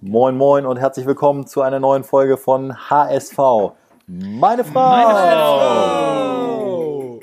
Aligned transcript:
Moin, 0.00 0.36
moin 0.36 0.66
und 0.66 0.76
herzlich 0.76 1.06
willkommen 1.06 1.46
zu 1.46 1.62
einer 1.62 1.80
neuen 1.80 2.04
Folge 2.04 2.36
von 2.36 2.76
HSV. 2.90 3.38
Meine 4.06 4.62
Frau! 4.62 4.80
Meine 4.80 5.30
Frau! 5.40 7.20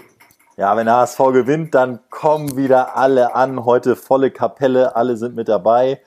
Ja, 0.58 0.76
wenn 0.76 0.88
der 0.88 0.96
HSV 0.96 1.20
gewinnt, 1.32 1.76
dann 1.76 2.00
kommen 2.10 2.58
wieder 2.58 2.98
alle 2.98 3.36
an. 3.36 3.66
Heute 3.66 3.96
volle 3.96 4.32
Kapelle, 4.32 4.96
alle 4.96 5.16
sind 5.16 5.36
mit 5.36 5.48
dabei. 5.48 6.02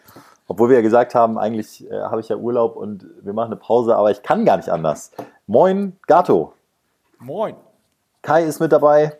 Obwohl 0.48 0.70
wir 0.70 0.76
ja 0.76 0.82
gesagt 0.82 1.14
haben, 1.14 1.38
eigentlich 1.38 1.88
äh, 1.90 2.00
habe 2.02 2.20
ich 2.20 2.28
ja 2.28 2.36
Urlaub 2.36 2.76
und 2.76 3.06
wir 3.22 3.32
machen 3.32 3.52
eine 3.52 3.60
Pause, 3.60 3.96
aber 3.96 4.10
ich 4.10 4.22
kann 4.22 4.44
gar 4.44 4.56
nicht 4.56 4.68
anders. 4.68 5.12
Moin, 5.46 5.96
Gato. 6.06 6.54
Moin. 7.18 7.54
Kai 8.22 8.42
ist 8.42 8.60
mit 8.60 8.72
dabei. 8.72 9.16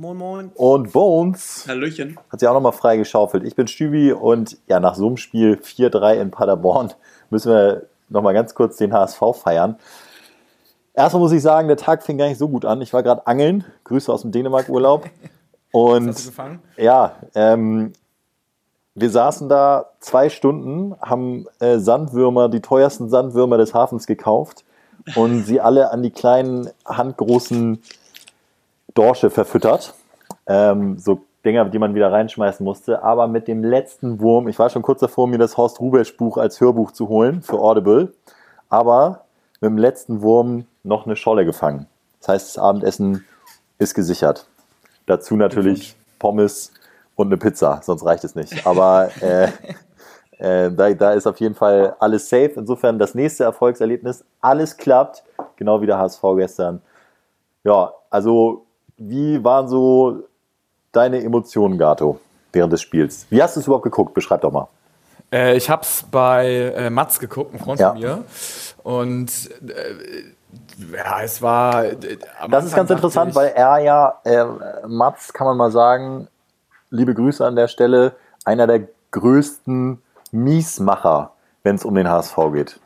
Moin, 0.00 0.16
moin. 0.16 0.52
Und 0.54 0.92
Bones. 0.92 1.64
Hallöchen. 1.66 2.20
Hat 2.30 2.38
sich 2.38 2.48
auch 2.48 2.54
nochmal 2.54 2.70
frei 2.70 2.98
geschaufelt. 2.98 3.42
Ich 3.42 3.56
bin 3.56 3.66
Stübi 3.66 4.12
und 4.12 4.56
ja, 4.68 4.78
nach 4.78 4.94
so 4.94 5.08
einem 5.08 5.16
Spiel 5.16 5.58
4-3 5.60 6.20
in 6.20 6.30
Paderborn 6.30 6.92
müssen 7.30 7.50
wir 7.50 7.88
nochmal 8.08 8.32
ganz 8.32 8.54
kurz 8.54 8.76
den 8.76 8.92
HSV 8.92 9.20
feiern. 9.42 9.76
Erstmal 10.94 11.20
muss 11.20 11.32
ich 11.32 11.42
sagen, 11.42 11.66
der 11.66 11.76
Tag 11.76 12.04
fing 12.04 12.16
gar 12.16 12.28
nicht 12.28 12.38
so 12.38 12.48
gut 12.48 12.64
an. 12.64 12.80
Ich 12.80 12.92
war 12.92 13.02
gerade 13.02 13.26
angeln. 13.26 13.64
Grüße 13.82 14.12
aus 14.12 14.22
dem 14.22 14.30
Dänemark-Urlaub. 14.30 15.06
Und 15.72 16.10
hast 16.10 16.26
du 16.26 16.30
gefangen? 16.30 16.62
ja, 16.76 17.16
ähm, 17.34 17.92
wir 18.94 19.10
saßen 19.10 19.48
da 19.48 19.86
zwei 19.98 20.28
Stunden, 20.28 20.94
haben 21.00 21.46
äh, 21.58 21.80
Sandwürmer, 21.80 22.48
die 22.48 22.60
teuersten 22.60 23.08
Sandwürmer 23.08 23.58
des 23.58 23.74
Hafens 23.74 24.06
gekauft 24.06 24.64
und 25.16 25.42
sie 25.42 25.60
alle 25.60 25.90
an 25.90 26.04
die 26.04 26.10
kleinen, 26.10 26.70
handgroßen 26.84 27.82
Dorsche 28.98 29.30
verfüttert. 29.30 29.94
Ähm, 30.46 30.98
so 30.98 31.22
Dinger, 31.44 31.66
die 31.66 31.78
man 31.78 31.94
wieder 31.94 32.10
reinschmeißen 32.10 32.64
musste. 32.64 33.04
Aber 33.04 33.28
mit 33.28 33.46
dem 33.46 33.62
letzten 33.62 34.20
Wurm, 34.20 34.48
ich 34.48 34.58
war 34.58 34.70
schon 34.70 34.82
kurz 34.82 35.00
davor, 35.00 35.28
mir 35.28 35.38
das 35.38 35.56
Horst 35.56 35.80
Rubesch 35.80 36.16
Buch 36.16 36.36
als 36.36 36.60
Hörbuch 36.60 36.90
zu 36.90 37.08
holen 37.08 37.42
für 37.42 37.58
Audible. 37.60 38.12
Aber 38.68 39.24
mit 39.60 39.70
dem 39.70 39.78
letzten 39.78 40.20
Wurm 40.20 40.66
noch 40.82 41.06
eine 41.06 41.14
Scholle 41.14 41.44
gefangen. 41.44 41.86
Das 42.18 42.28
heißt, 42.28 42.48
das 42.48 42.58
Abendessen 42.58 43.24
ist 43.78 43.94
gesichert. 43.94 44.48
Dazu 45.06 45.36
natürlich 45.36 45.96
Pommes 46.18 46.72
und 47.14 47.28
eine 47.28 47.36
Pizza, 47.36 47.80
sonst 47.84 48.04
reicht 48.04 48.24
es 48.24 48.34
nicht. 48.34 48.66
Aber 48.66 49.10
äh, 49.20 49.48
äh, 50.38 50.72
da, 50.72 50.92
da 50.92 51.12
ist 51.12 51.28
auf 51.28 51.38
jeden 51.38 51.54
Fall 51.54 51.94
alles 52.00 52.28
safe. 52.28 52.52
Insofern 52.56 52.98
das 52.98 53.14
nächste 53.14 53.44
Erfolgserlebnis, 53.44 54.24
alles 54.40 54.76
klappt, 54.76 55.22
genau 55.54 55.80
wie 55.80 55.86
der 55.86 55.98
HSV 55.98 56.22
gestern. 56.36 56.82
Ja, 57.62 57.92
also 58.10 58.66
wie 58.98 59.42
waren 59.44 59.68
so 59.68 60.24
deine 60.92 61.22
Emotionen, 61.22 61.78
Gato, 61.78 62.20
während 62.52 62.72
des 62.72 62.82
Spiels? 62.82 63.26
Wie 63.30 63.42
hast 63.42 63.56
du 63.56 63.60
es 63.60 63.66
überhaupt 63.66 63.84
geguckt? 63.84 64.14
Beschreib 64.14 64.40
doch 64.42 64.52
mal. 64.52 64.68
Äh, 65.32 65.56
ich 65.56 65.68
hab's 65.70 66.04
bei 66.10 66.72
äh, 66.76 66.90
Mats 66.90 67.18
geguckt, 67.18 67.54
ein 67.54 67.58
Freund 67.60 67.80
Ja. 67.80 67.90
von 67.90 67.98
mir. 68.00 68.24
Und 68.82 69.30
äh, 69.68 70.96
ja, 70.96 71.20
es 71.22 71.42
war. 71.42 71.84
Äh, 71.84 71.96
Das 72.50 72.64
ist 72.64 72.74
ganz 72.74 72.90
interessant, 72.90 73.34
weil 73.34 73.48
er 73.48 73.78
ja, 73.78 74.20
äh, 74.24 74.44
Mats, 74.86 75.32
kann 75.32 75.46
man 75.46 75.56
mal 75.56 75.70
sagen, 75.70 76.28
liebe 76.90 77.14
Grüße 77.14 77.44
an 77.46 77.56
der 77.56 77.68
Stelle, 77.68 78.14
einer 78.44 78.66
der 78.66 78.88
größten 79.10 80.00
Miesmacher, 80.32 81.32
wenn 81.62 81.76
es 81.76 81.84
um 81.84 81.94
den 81.94 82.08
HSV 82.08 82.36
geht. 82.54 82.80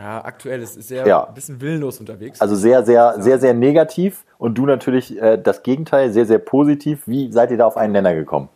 Ja, 0.00 0.24
aktuell 0.24 0.62
ist 0.62 0.78
es 0.78 0.88
sehr 0.88 1.06
Ja. 1.06 1.24
ein 1.28 1.34
bisschen 1.34 1.60
willenlos 1.60 2.00
unterwegs. 2.00 2.40
Also 2.40 2.56
sehr, 2.56 2.84
sehr, 2.86 3.16
sehr, 3.18 3.38
sehr 3.38 3.52
negativ 3.52 4.24
und 4.38 4.54
du 4.56 4.64
natürlich 4.64 5.20
äh, 5.20 5.36
das 5.36 5.62
Gegenteil, 5.62 6.10
sehr, 6.10 6.24
sehr 6.24 6.38
positiv. 6.38 7.00
Wie 7.04 7.30
seid 7.30 7.50
ihr 7.50 7.58
da 7.58 7.66
auf 7.66 7.76
einen 7.76 7.92
Nenner 7.92 8.14
gekommen? 8.14 8.48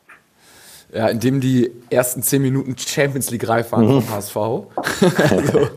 ja, 0.93 1.09
indem 1.09 1.41
die 1.41 1.73
ersten 1.91 2.23
zehn 2.23 2.41
Minuten 2.41 2.77
Champions 2.79 3.29
League 3.33 3.49
reif 3.49 3.73
waren 3.73 3.85
Mhm. 3.97 4.03
vom 4.03 4.11
HSV. 4.15 4.37
also, 5.33 5.69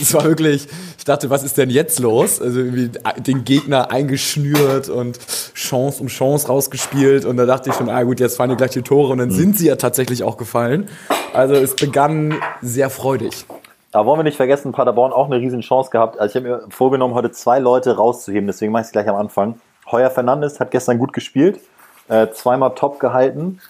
es 0.00 0.14
war 0.14 0.24
wirklich, 0.24 0.68
ich 0.96 1.04
dachte, 1.04 1.28
was 1.28 1.42
ist 1.42 1.58
denn 1.58 1.70
jetzt 1.70 1.98
los? 1.98 2.40
Also 2.40 2.60
irgendwie 2.60 2.88
den 3.18 3.42
Gegner 3.44 3.90
eingeschnürt 3.90 4.88
und 4.88 5.18
Chance 5.54 6.00
um 6.00 6.06
Chance 6.06 6.46
rausgespielt. 6.46 7.24
Und 7.24 7.36
da 7.36 7.46
dachte 7.46 7.70
ich 7.70 7.74
schon, 7.74 7.88
ah 7.90 8.04
gut, 8.04 8.20
jetzt 8.20 8.36
fallen 8.36 8.50
die 8.50 8.56
gleich 8.56 8.70
die 8.70 8.82
Tore. 8.82 9.10
Und 9.10 9.18
dann 9.18 9.28
Mhm. 9.30 9.32
sind 9.34 9.58
sie 9.58 9.66
ja 9.66 9.74
tatsächlich 9.74 10.22
auch 10.22 10.36
gefallen. 10.36 10.88
Also 11.32 11.54
es 11.54 11.74
begann 11.74 12.36
sehr 12.62 12.90
freudig. 12.90 13.46
Da 13.94 14.04
wollen 14.04 14.18
wir 14.18 14.24
nicht 14.24 14.36
vergessen, 14.36 14.72
Paderborn 14.72 15.12
auch 15.12 15.26
eine 15.26 15.36
riesen 15.36 15.60
Chance 15.60 15.90
gehabt. 15.90 16.18
Also 16.18 16.36
ich 16.36 16.44
habe 16.44 16.56
mir 16.56 16.68
vorgenommen, 16.68 17.14
heute 17.14 17.30
zwei 17.30 17.60
Leute 17.60 17.96
rauszuheben, 17.96 18.48
deswegen 18.48 18.72
mache 18.72 18.80
ich 18.80 18.86
es 18.86 18.92
gleich 18.92 19.08
am 19.08 19.14
Anfang. 19.14 19.60
Heuer 19.88 20.10
Fernandes 20.10 20.58
hat 20.58 20.72
gestern 20.72 20.98
gut 20.98 21.12
gespielt, 21.12 21.60
äh, 22.08 22.26
zweimal 22.32 22.74
top 22.74 22.98
gehalten. 22.98 23.60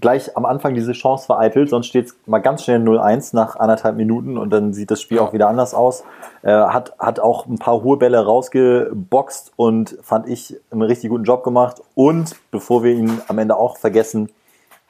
Gleich 0.00 0.34
am 0.38 0.46
Anfang 0.46 0.72
diese 0.72 0.92
Chance 0.92 1.26
vereitelt, 1.26 1.68
sonst 1.68 1.88
steht 1.88 2.06
es 2.06 2.16
mal 2.24 2.38
ganz 2.38 2.64
schnell 2.64 2.80
0-1 2.80 3.36
nach 3.36 3.56
anderthalb 3.56 3.96
Minuten 3.96 4.38
und 4.38 4.48
dann 4.48 4.72
sieht 4.72 4.90
das 4.90 5.02
Spiel 5.02 5.18
auch 5.18 5.34
wieder 5.34 5.50
anders 5.50 5.74
aus. 5.74 6.02
Äh, 6.40 6.50
hat, 6.50 6.94
hat 6.98 7.20
auch 7.20 7.44
ein 7.44 7.58
paar 7.58 7.82
hohe 7.82 7.98
Bälle 7.98 8.24
rausgeboxt 8.24 9.52
und 9.56 9.98
fand 10.00 10.30
ich 10.30 10.56
einen 10.70 10.80
richtig 10.80 11.10
guten 11.10 11.24
Job 11.24 11.44
gemacht. 11.44 11.82
Und 11.94 12.36
bevor 12.50 12.84
wir 12.84 12.92
ihn 12.92 13.20
am 13.28 13.36
Ende 13.36 13.54
auch 13.56 13.76
vergessen, 13.76 14.30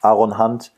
Aaron 0.01 0.37
Hunt 0.37 0.71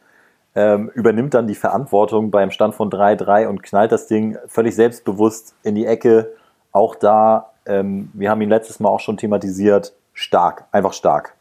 ähm, 0.56 0.90
übernimmt 0.94 1.34
dann 1.34 1.48
die 1.48 1.56
Verantwortung 1.56 2.32
beim 2.32 2.52
Stand 2.52 2.76
von 2.76 2.90
3-3 2.90 3.48
und 3.48 3.64
knallt 3.64 3.92
das 3.92 4.08
Ding 4.08 4.38
völlig 4.48 4.76
selbstbewusst 4.76 5.56
in 5.64 5.76
die 5.76 5.86
Ecke. 5.86 6.34
Auch 6.72 6.96
da, 6.96 7.52
ähm, 7.66 8.10
wir 8.14 8.30
haben 8.30 8.42
ihn 8.42 8.50
letztes 8.50 8.80
Mal 8.80 8.90
auch 8.90 9.00
schon 9.00 9.18
thematisiert, 9.18 9.94
stark, 10.14 10.66
einfach 10.72 10.94
stark. 10.94 11.34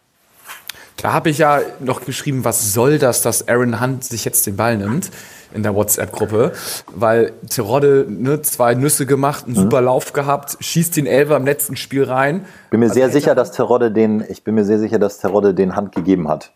Da 0.96 1.12
habe 1.12 1.30
ich 1.30 1.38
ja 1.38 1.60
noch 1.80 2.04
geschrieben, 2.04 2.44
was 2.44 2.74
soll 2.74 2.98
das, 2.98 3.22
dass 3.22 3.48
Aaron 3.48 3.80
Hunt 3.80 4.04
sich 4.04 4.24
jetzt 4.24 4.46
den 4.46 4.56
Ball 4.56 4.76
nimmt 4.76 5.10
in 5.52 5.62
der 5.62 5.74
WhatsApp-Gruppe, 5.74 6.52
weil 6.94 7.32
Terodde 7.48 8.06
ne, 8.08 8.42
zwei 8.42 8.74
Nüsse 8.74 9.06
gemacht, 9.06 9.46
einen 9.46 9.56
super 9.56 9.80
Lauf 9.80 10.12
gehabt, 10.12 10.58
schießt 10.60 10.96
den 10.96 11.06
Elfer 11.06 11.36
im 11.36 11.44
letzten 11.44 11.76
Spiel 11.76 12.04
rein. 12.04 12.44
Bin 12.70 12.80
mir 12.80 12.86
Also 12.86 12.94
sehr 12.94 13.10
sicher, 13.10 13.34
dass 13.34 13.50
Terodde 13.50 13.90
den, 13.90 14.24
ich 14.28 14.44
bin 14.44 14.54
mir 14.54 14.64
sehr 14.64 14.78
sicher, 14.78 14.98
dass 14.98 15.18
Terodde 15.18 15.54
den 15.54 15.74
Hand 15.74 15.92
gegeben 15.92 16.28
hat. 16.28 16.52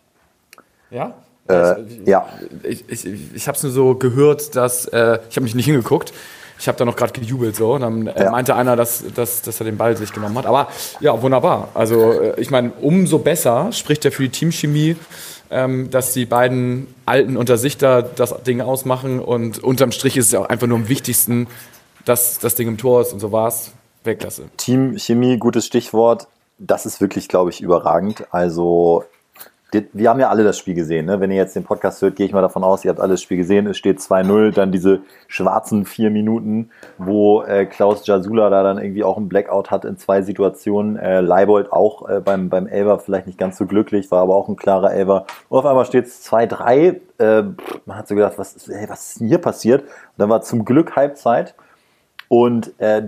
Ja? 0.91 1.15
Äh, 1.47 1.75
ja. 2.05 2.27
Ich, 2.63 2.83
ich, 2.87 3.05
ich 3.35 3.47
habe 3.47 3.55
es 3.57 3.63
nur 3.63 3.71
so 3.71 3.95
gehört, 3.95 4.55
dass 4.55 4.85
äh, 4.87 5.19
ich 5.29 5.35
habe 5.35 5.43
mich 5.43 5.55
nicht 5.55 5.65
hingeguckt. 5.65 6.13
Ich 6.57 6.67
habe 6.69 6.77
da 6.77 6.85
noch 6.85 6.95
gerade 6.95 7.11
gejubelt 7.11 7.55
so. 7.55 7.73
Und 7.73 7.81
dann 7.81 8.07
äh, 8.07 8.23
Ja. 8.23 8.31
meinte 8.31 8.55
einer, 8.55 8.75
dass, 8.75 9.03
dass, 9.13 9.41
dass 9.41 9.59
er 9.59 9.65
den 9.65 9.77
Ball 9.77 9.95
sich 9.97 10.13
genommen 10.13 10.37
hat. 10.37 10.45
Aber 10.45 10.69
ja, 11.01 11.21
wunderbar. 11.21 11.69
Also 11.73 12.13
äh, 12.13 12.39
ich 12.39 12.49
meine, 12.49 12.71
umso 12.81 13.19
besser 13.19 13.71
spricht 13.73 14.05
er 14.05 14.11
für 14.11 14.23
die 14.23 14.29
Teamchemie, 14.29 14.95
ähm, 15.51 15.89
dass 15.91 16.13
die 16.13 16.25
beiden 16.25 16.87
Alten 17.05 17.37
unter 17.37 17.57
sich 17.57 17.77
da 17.77 18.01
das 18.01 18.41
Ding 18.43 18.61
ausmachen. 18.61 19.19
Und 19.19 19.61
unterm 19.63 19.91
Strich 19.91 20.15
ist 20.17 20.27
es 20.27 20.31
ja 20.31 20.39
auch 20.39 20.49
einfach 20.49 20.67
nur 20.67 20.77
am 20.77 20.87
wichtigsten, 20.89 21.47
dass 22.05 22.39
das 22.39 22.55
Ding 22.55 22.67
im 22.69 22.77
Tor 22.77 23.01
ist. 23.01 23.13
Und 23.13 23.19
so 23.19 23.31
war's. 23.31 23.71
Weltklasse. 24.05 24.43
Teamchemie, 24.57 25.37
gutes 25.37 25.65
Stichwort. 25.65 26.27
Das 26.57 26.85
ist 26.85 27.01
wirklich, 27.01 27.27
glaube 27.27 27.49
ich, 27.49 27.59
überragend. 27.61 28.23
Also, 28.31 29.03
wir 29.93 30.09
haben 30.09 30.19
ja 30.19 30.29
alle 30.29 30.43
das 30.43 30.57
Spiel 30.57 30.73
gesehen. 30.73 31.05
Ne? 31.05 31.19
Wenn 31.19 31.31
ihr 31.31 31.37
jetzt 31.37 31.55
den 31.55 31.63
Podcast 31.63 32.01
hört, 32.01 32.15
gehe 32.15 32.25
ich 32.25 32.33
mal 32.33 32.41
davon 32.41 32.63
aus, 32.63 32.83
ihr 32.85 32.89
habt 32.89 32.99
alles 32.99 33.21
Spiel 33.21 33.37
gesehen. 33.37 33.67
Es 33.67 33.77
steht 33.77 33.99
2-0, 33.99 34.51
dann 34.51 34.71
diese 34.71 35.01
schwarzen 35.27 35.85
vier 35.85 36.09
Minuten, 36.11 36.69
wo 36.97 37.41
äh, 37.43 37.65
Klaus 37.65 38.05
Jasula 38.07 38.49
da 38.49 38.63
dann 38.63 38.77
irgendwie 38.77 39.03
auch 39.03 39.17
einen 39.17 39.29
Blackout 39.29 39.71
hat 39.71 39.85
in 39.85 39.97
zwei 39.97 40.21
Situationen. 40.21 40.97
Äh, 40.97 41.21
Leibold 41.21 41.71
auch 41.71 42.07
äh, 42.09 42.19
beim, 42.19 42.49
beim 42.49 42.67
Elber 42.67 42.99
vielleicht 42.99 43.27
nicht 43.27 43.37
ganz 43.39 43.57
so 43.57 43.65
glücklich, 43.65 44.11
war 44.11 44.21
aber 44.21 44.35
auch 44.35 44.47
ein 44.47 44.55
klarer 44.55 44.93
Elber. 44.93 45.25
Und 45.49 45.59
auf 45.59 45.65
einmal 45.65 45.85
steht 45.85 46.05
es 46.05 46.25
2-3. 46.31 46.99
Äh, 47.17 47.43
man 47.85 47.97
hat 47.97 48.07
so 48.07 48.15
gedacht, 48.15 48.33
was, 48.37 48.55
ist- 48.55 48.69
ey, 48.69 48.89
was 48.89 49.09
ist 49.11 49.19
denn 49.21 49.27
hier 49.27 49.39
passiert? 49.39 49.81
Und 49.83 49.89
dann 50.17 50.29
war 50.29 50.41
zum 50.41 50.65
Glück 50.65 50.95
Halbzeit. 50.95 51.55
Und 52.27 52.73
äh, 52.79 53.03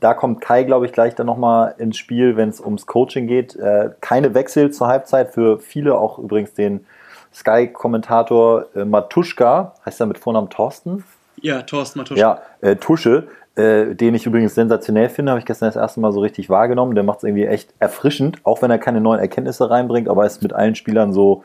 da 0.00 0.14
kommt 0.14 0.40
Kai, 0.40 0.64
glaube 0.64 0.86
ich, 0.86 0.92
gleich 0.92 1.14
dann 1.14 1.26
nochmal 1.26 1.74
ins 1.78 1.96
Spiel, 1.96 2.36
wenn 2.36 2.48
es 2.48 2.60
ums 2.60 2.86
Coaching 2.86 3.26
geht. 3.26 3.56
Äh, 3.56 3.90
keine 4.00 4.34
Wechsel 4.34 4.70
zur 4.70 4.88
Halbzeit 4.88 5.30
für 5.30 5.58
viele, 5.58 5.96
auch 5.96 6.18
übrigens 6.18 6.54
den 6.54 6.86
Sky-Kommentator 7.32 8.66
äh, 8.74 8.84
Matuschka, 8.84 9.74
heißt 9.84 10.00
er 10.00 10.06
mit 10.06 10.18
Vornamen 10.18 10.50
Thorsten? 10.50 11.04
Ja, 11.40 11.62
Thorsten 11.62 11.98
Matusch. 11.98 12.18
Ja, 12.18 12.42
äh, 12.60 12.76
Tusche, 12.76 13.28
äh, 13.56 13.94
den 13.94 14.14
ich 14.14 14.26
übrigens 14.26 14.54
sensationell 14.54 15.08
finde, 15.08 15.32
habe 15.32 15.40
ich 15.40 15.46
gestern 15.46 15.68
das 15.68 15.76
erste 15.76 16.00
Mal 16.00 16.12
so 16.12 16.20
richtig 16.20 16.48
wahrgenommen. 16.48 16.94
Der 16.94 17.04
macht 17.04 17.18
es 17.18 17.24
irgendwie 17.24 17.46
echt 17.46 17.74
erfrischend, 17.80 18.38
auch 18.44 18.62
wenn 18.62 18.70
er 18.70 18.78
keine 18.78 19.00
neuen 19.00 19.20
Erkenntnisse 19.20 19.68
reinbringt, 19.68 20.08
aber 20.08 20.22
er 20.22 20.26
ist 20.26 20.42
mit 20.42 20.52
allen 20.52 20.74
Spielern 20.74 21.12
so 21.12 21.44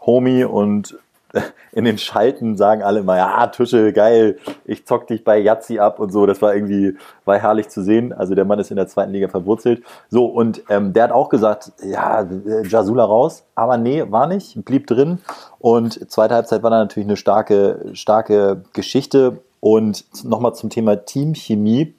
Homie 0.00 0.44
und 0.44 0.98
in 1.72 1.84
den 1.84 1.98
Schalten 1.98 2.56
sagen 2.56 2.82
alle 2.82 3.00
immer, 3.00 3.16
ja, 3.16 3.46
Tusche, 3.48 3.92
geil, 3.92 4.38
ich 4.64 4.86
zock 4.86 5.06
dich 5.06 5.24
bei 5.24 5.38
Yazzi 5.38 5.78
ab 5.78 5.98
und 5.98 6.12
so. 6.12 6.26
Das 6.26 6.40
war 6.42 6.54
irgendwie, 6.54 6.96
war 7.24 7.38
herrlich 7.38 7.68
zu 7.68 7.82
sehen. 7.82 8.12
Also 8.12 8.34
der 8.34 8.44
Mann 8.44 8.58
ist 8.58 8.70
in 8.70 8.76
der 8.76 8.88
zweiten 8.88 9.12
Liga 9.12 9.28
verwurzelt. 9.28 9.82
So, 10.08 10.26
und 10.26 10.62
ähm, 10.68 10.92
der 10.92 11.04
hat 11.04 11.12
auch 11.12 11.28
gesagt, 11.28 11.72
ja, 11.82 12.22
äh, 12.22 12.66
Jasula 12.66 13.04
raus, 13.04 13.44
aber 13.54 13.76
nee, 13.76 14.04
war 14.08 14.26
nicht, 14.26 14.64
blieb 14.64 14.86
drin. 14.86 15.18
Und 15.58 16.10
zweite 16.10 16.34
Halbzeit 16.34 16.62
war 16.62 16.70
dann 16.70 16.80
natürlich 16.80 17.08
eine 17.08 17.16
starke, 17.16 17.90
starke 17.92 18.62
Geschichte. 18.72 19.38
Und 19.60 20.04
nochmal 20.24 20.54
zum 20.54 20.68
Thema 20.68 20.96
Teamchemie. 20.96 21.94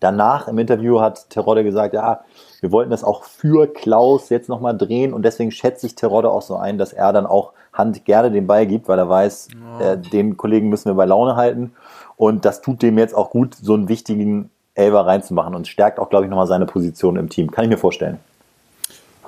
Danach 0.00 0.48
im 0.48 0.58
Interview 0.58 1.00
hat 1.00 1.30
Terodde 1.30 1.62
gesagt, 1.62 1.94
ja, 1.94 2.24
wir 2.60 2.72
wollten 2.72 2.90
das 2.90 3.04
auch 3.04 3.24
für 3.24 3.72
Klaus 3.72 4.28
jetzt 4.28 4.48
nochmal 4.48 4.76
drehen 4.76 5.12
und 5.12 5.22
deswegen 5.22 5.50
schätze 5.50 5.86
ich 5.86 5.94
Terodde 5.94 6.30
auch 6.30 6.42
so 6.42 6.56
ein, 6.56 6.78
dass 6.78 6.92
er 6.92 7.12
dann 7.12 7.26
auch 7.26 7.52
Hand 7.74 8.04
gerne 8.04 8.30
den 8.30 8.46
Ball 8.46 8.66
gibt, 8.66 8.88
weil 8.88 8.98
er 8.98 9.08
weiß, 9.08 9.48
ja. 9.80 9.92
äh, 9.92 9.98
den 9.98 10.36
Kollegen 10.36 10.68
müssen 10.68 10.86
wir 10.86 10.94
bei 10.94 11.04
Laune 11.04 11.36
halten. 11.36 11.72
Und 12.16 12.44
das 12.44 12.62
tut 12.62 12.80
dem 12.82 12.96
jetzt 12.96 13.14
auch 13.14 13.30
gut, 13.30 13.54
so 13.60 13.74
einen 13.74 13.88
wichtigen 13.88 14.50
Elver 14.74 15.06
reinzumachen 15.06 15.54
und 15.54 15.68
stärkt 15.68 15.98
auch, 15.98 16.08
glaube 16.08 16.24
ich, 16.24 16.30
nochmal 16.30 16.46
seine 16.46 16.66
Position 16.66 17.16
im 17.16 17.28
Team. 17.28 17.50
Kann 17.50 17.64
ich 17.64 17.70
mir 17.70 17.78
vorstellen. 17.78 18.18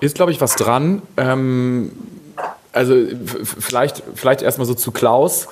Ist, 0.01 0.15
glaube 0.15 0.31
ich, 0.31 0.41
was 0.41 0.55
dran. 0.55 1.03
Ähm, 1.17 1.91
also 2.73 2.95
vielleicht, 3.43 4.03
vielleicht 4.15 4.43
erstmal 4.43 4.67
so 4.67 4.75
zu 4.75 4.93
Klaus. 4.93 5.49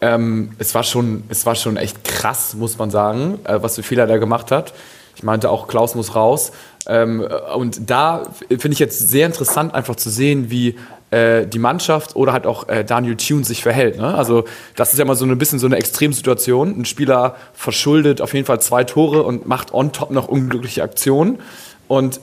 Ähm, 0.00 0.52
es, 0.58 0.74
war 0.74 0.84
schon, 0.84 1.24
es 1.28 1.44
war 1.46 1.56
schon 1.56 1.76
echt 1.76 2.04
krass, 2.04 2.54
muss 2.54 2.78
man 2.78 2.90
sagen, 2.90 3.40
äh, 3.44 3.60
was 3.60 3.76
für 3.76 3.82
Fehler 3.82 4.06
der 4.06 4.18
gemacht 4.18 4.52
hat. 4.52 4.72
Ich 5.16 5.24
meinte 5.24 5.50
auch, 5.50 5.66
Klaus 5.66 5.96
muss 5.96 6.14
raus. 6.14 6.52
Ähm, 6.86 7.26
und 7.56 7.90
da 7.90 8.22
finde 8.48 8.72
ich 8.72 8.78
jetzt 8.78 9.10
sehr 9.10 9.26
interessant, 9.26 9.74
einfach 9.74 9.96
zu 9.96 10.10
sehen, 10.10 10.50
wie 10.50 10.76
äh, 11.10 11.46
die 11.46 11.58
Mannschaft 11.58 12.16
oder 12.16 12.32
halt 12.32 12.46
auch 12.46 12.68
äh, 12.68 12.84
Daniel 12.84 13.16
Thune 13.16 13.44
sich 13.44 13.62
verhält. 13.62 13.98
Ne? 13.98 14.14
Also 14.14 14.44
das 14.76 14.92
ist 14.92 14.98
ja 14.98 15.04
mal 15.04 15.14
so 15.14 15.24
ein 15.24 15.38
bisschen 15.38 15.58
so 15.58 15.66
eine 15.66 15.76
Extremsituation. 15.76 16.80
Ein 16.80 16.84
Spieler 16.84 17.36
verschuldet 17.54 18.20
auf 18.20 18.34
jeden 18.34 18.46
Fall 18.46 18.60
zwei 18.60 18.84
Tore 18.84 19.22
und 19.22 19.46
macht 19.46 19.72
on 19.72 19.92
top 19.92 20.10
noch 20.10 20.28
unglückliche 20.28 20.82
Aktionen. 20.82 21.38
Und 21.86 22.20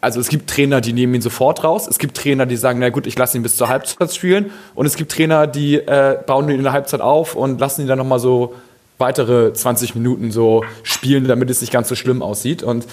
also 0.00 0.18
es 0.18 0.28
gibt 0.28 0.50
Trainer, 0.50 0.80
die 0.80 0.92
nehmen 0.92 1.14
ihn 1.14 1.22
sofort 1.22 1.62
raus. 1.62 1.86
Es 1.86 1.98
gibt 1.98 2.16
Trainer, 2.16 2.44
die 2.44 2.56
sagen, 2.56 2.80
na 2.80 2.88
gut, 2.88 3.06
ich 3.06 3.16
lasse 3.16 3.36
ihn 3.36 3.44
bis 3.44 3.56
zur 3.56 3.68
Halbzeit 3.68 4.12
spielen. 4.12 4.50
Und 4.74 4.86
es 4.86 4.96
gibt 4.96 5.12
Trainer, 5.12 5.46
die 5.46 5.76
äh, 5.76 6.18
bauen 6.26 6.48
ihn 6.48 6.56
in 6.56 6.64
der 6.64 6.72
Halbzeit 6.72 7.00
auf 7.00 7.36
und 7.36 7.60
lassen 7.60 7.82
ihn 7.82 7.86
dann 7.86 7.98
nochmal 7.98 8.18
so 8.18 8.54
weitere 8.98 9.52
20 9.52 9.94
Minuten 9.94 10.32
so 10.32 10.64
spielen, 10.82 11.28
damit 11.28 11.50
es 11.50 11.60
nicht 11.60 11.72
ganz 11.72 11.88
so 11.88 11.94
schlimm 11.94 12.20
aussieht. 12.20 12.62
Und 12.62 12.84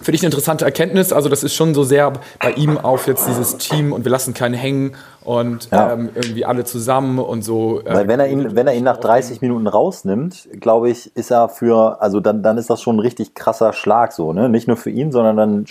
Finde 0.00 0.14
ich 0.14 0.22
eine 0.22 0.28
interessante 0.28 0.64
Erkenntnis. 0.64 1.12
Also, 1.12 1.28
das 1.28 1.42
ist 1.42 1.54
schon 1.54 1.74
so 1.74 1.84
sehr 1.84 2.12
bei 2.40 2.52
ihm 2.52 2.78
auf 2.78 3.06
jetzt 3.06 3.26
dieses 3.28 3.56
Team 3.58 3.92
und 3.92 4.04
wir 4.04 4.12
lassen 4.12 4.34
keinen 4.34 4.54
hängen 4.54 4.94
und 5.24 5.70
ja. 5.70 5.92
ähm, 5.92 6.08
irgendwie 6.14 6.44
alle 6.46 6.64
zusammen 6.64 7.18
und 7.18 7.42
so. 7.42 7.82
Äh, 7.82 7.94
Weil 7.94 8.08
wenn 8.08 8.18
er 8.18 8.28
ihn, 8.28 8.56
wenn 8.56 8.66
er 8.66 8.74
ihn 8.74 8.84
nach 8.84 8.96
30 8.96 9.42
Minuten 9.42 9.66
rausnimmt, 9.66 10.48
glaube 10.58 10.88
ich, 10.88 11.14
ist 11.16 11.30
er 11.30 11.50
für, 11.50 12.00
also 12.00 12.20
dann, 12.20 12.42
dann 12.42 12.56
ist 12.56 12.70
das 12.70 12.80
schon 12.80 12.96
ein 12.96 13.00
richtig 13.00 13.34
krasser 13.34 13.74
Schlag 13.74 14.12
so, 14.12 14.32
ne? 14.32 14.48
Nicht 14.48 14.68
nur 14.68 14.78
für 14.78 14.90
ihn, 14.90 15.12
sondern 15.12 15.36
dann 15.36 15.66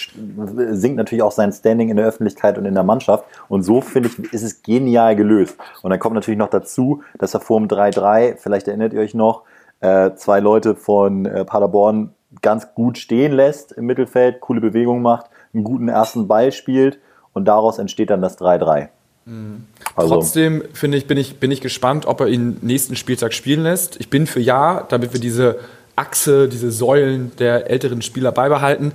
sinkt 0.71 0.97
natürlich 0.97 1.23
auch 1.23 1.31
sein 1.31 1.51
Standing 1.51 1.89
in 1.89 1.97
der 1.97 2.05
Öffentlichkeit 2.05 2.57
und 2.57 2.65
in 2.65 2.75
der 2.75 2.83
Mannschaft. 2.83 3.25
Und 3.49 3.63
so 3.63 3.81
finde 3.81 4.09
ich, 4.09 4.33
ist 4.33 4.43
es 4.43 4.61
genial 4.61 5.15
gelöst. 5.15 5.57
Und 5.81 5.89
dann 5.89 5.99
kommt 5.99 6.15
natürlich 6.15 6.37
noch 6.37 6.49
dazu, 6.49 7.01
dass 7.17 7.33
er 7.33 7.39
vor 7.39 7.59
dem 7.59 7.67
3-3, 7.67 8.35
vielleicht 8.37 8.67
erinnert 8.67 8.93
ihr 8.93 8.99
euch 8.99 9.13
noch, 9.13 9.43
äh, 9.79 10.13
zwei 10.15 10.39
Leute 10.39 10.75
von 10.75 11.25
äh, 11.25 11.45
Paderborn 11.45 12.13
ganz 12.41 12.73
gut 12.75 12.97
stehen 12.97 13.31
lässt 13.31 13.71
im 13.71 13.85
Mittelfeld, 13.85 14.41
coole 14.41 14.61
Bewegungen 14.61 15.01
macht, 15.01 15.27
einen 15.53 15.63
guten 15.63 15.87
ersten 15.87 16.27
Ball 16.27 16.51
spielt 16.51 16.99
und 17.33 17.45
daraus 17.45 17.79
entsteht 17.79 18.09
dann 18.09 18.21
das 18.21 18.37
3-3. 18.37 18.89
Mhm. 19.25 19.65
Also. 19.95 20.15
Trotzdem 20.15 20.63
finde 20.73 20.97
ich 20.97 21.07
bin, 21.07 21.17
ich, 21.17 21.39
bin 21.39 21.51
ich 21.51 21.61
gespannt, 21.61 22.05
ob 22.05 22.21
er 22.21 22.27
ihn 22.27 22.57
nächsten 22.61 22.95
Spieltag 22.95 23.33
spielen 23.33 23.63
lässt. 23.63 23.99
Ich 23.99 24.09
bin 24.09 24.27
für 24.27 24.39
ja, 24.39 24.85
damit 24.89 25.13
wir 25.13 25.19
diese 25.19 25.59
Achse, 25.95 26.47
diese 26.47 26.71
Säulen 26.71 27.31
der 27.39 27.69
älteren 27.69 28.01
Spieler 28.01 28.31
beibehalten. 28.31 28.91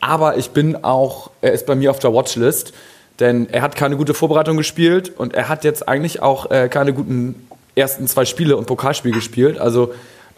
Aber 0.00 0.36
ich 0.36 0.50
bin 0.50 0.84
auch, 0.84 1.30
er 1.40 1.52
ist 1.52 1.66
bei 1.66 1.74
mir 1.74 1.90
auf 1.90 1.98
der 1.98 2.12
Watchlist, 2.12 2.72
denn 3.20 3.48
er 3.50 3.62
hat 3.62 3.76
keine 3.76 3.96
gute 3.96 4.14
Vorbereitung 4.14 4.56
gespielt 4.56 5.12
und 5.16 5.34
er 5.34 5.48
hat 5.48 5.64
jetzt 5.64 5.88
eigentlich 5.88 6.22
auch 6.22 6.50
äh, 6.50 6.68
keine 6.68 6.92
guten 6.92 7.46
ersten 7.74 8.06
zwei 8.06 8.24
Spiele 8.24 8.56
und 8.56 8.66
Pokalspiel 8.66 9.12
gespielt. 9.12 9.58
Also 9.58 9.92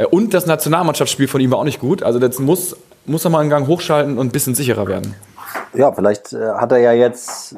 und 0.07 0.33
das 0.33 0.47
Nationalmannschaftsspiel 0.47 1.29
von 1.29 1.41
ihm 1.41 1.51
war 1.51 1.59
auch 1.59 1.65
nicht 1.65 1.81
gut. 1.81 2.03
Also 2.03 2.21
jetzt 2.21 2.39
muss, 2.39 2.77
muss 3.07 3.25
er 3.25 3.31
mal 3.31 3.41
einen 3.41 3.51
Gang 3.51 3.67
hochschalten 3.67 4.19
und 4.19 4.29
ein 4.29 4.33
bisschen 4.33 4.55
sicherer 4.55 4.87
werden. 4.87 5.15
Ja, 5.75 5.93
vielleicht 5.93 6.33
äh, 6.33 6.53
hat 6.53 6.73
er 6.73 6.79
ja 6.79 6.93
jetzt, 6.93 7.57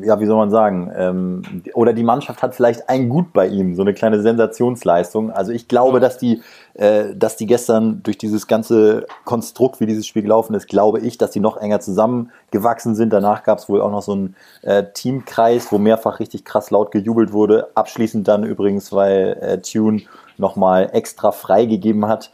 ja, 0.00 0.20
wie 0.20 0.26
soll 0.26 0.36
man 0.36 0.50
sagen, 0.50 0.92
ähm, 0.94 1.62
oder 1.74 1.92
die 1.92 2.02
Mannschaft 2.02 2.42
hat 2.42 2.54
vielleicht 2.54 2.88
ein 2.88 3.08
Gut 3.08 3.32
bei 3.32 3.46
ihm, 3.46 3.74
so 3.74 3.82
eine 3.82 3.94
kleine 3.94 4.20
Sensationsleistung. 4.20 5.30
Also 5.30 5.52
ich 5.52 5.66
glaube, 5.66 5.98
dass 5.98 6.18
die, 6.18 6.42
äh, 6.74 7.14
dass 7.14 7.36
die 7.36 7.46
gestern 7.46 8.02
durch 8.02 8.18
dieses 8.18 8.46
ganze 8.46 9.06
Konstrukt, 9.24 9.80
wie 9.80 9.86
dieses 9.86 10.06
Spiel 10.06 10.22
gelaufen 10.22 10.54
ist, 10.54 10.68
glaube 10.68 11.00
ich, 11.00 11.18
dass 11.18 11.30
die 11.30 11.40
noch 11.40 11.56
enger 11.56 11.80
zusammengewachsen 11.80 12.94
sind. 12.94 13.12
Danach 13.12 13.42
gab 13.44 13.58
es 13.58 13.68
wohl 13.68 13.80
auch 13.80 13.90
noch 13.90 14.02
so 14.02 14.12
einen 14.12 14.36
äh, 14.62 14.84
Teamkreis, 14.92 15.72
wo 15.72 15.78
mehrfach 15.78 16.20
richtig 16.20 16.44
krass 16.44 16.70
laut 16.70 16.92
gejubelt 16.92 17.32
wurde. 17.32 17.68
Abschließend 17.74 18.28
dann 18.28 18.44
übrigens, 18.44 18.92
weil 18.92 19.38
äh, 19.40 19.58
Tune 19.60 20.02
nochmal 20.40 20.90
extra 20.92 21.32
freigegeben 21.32 22.06
hat. 22.06 22.30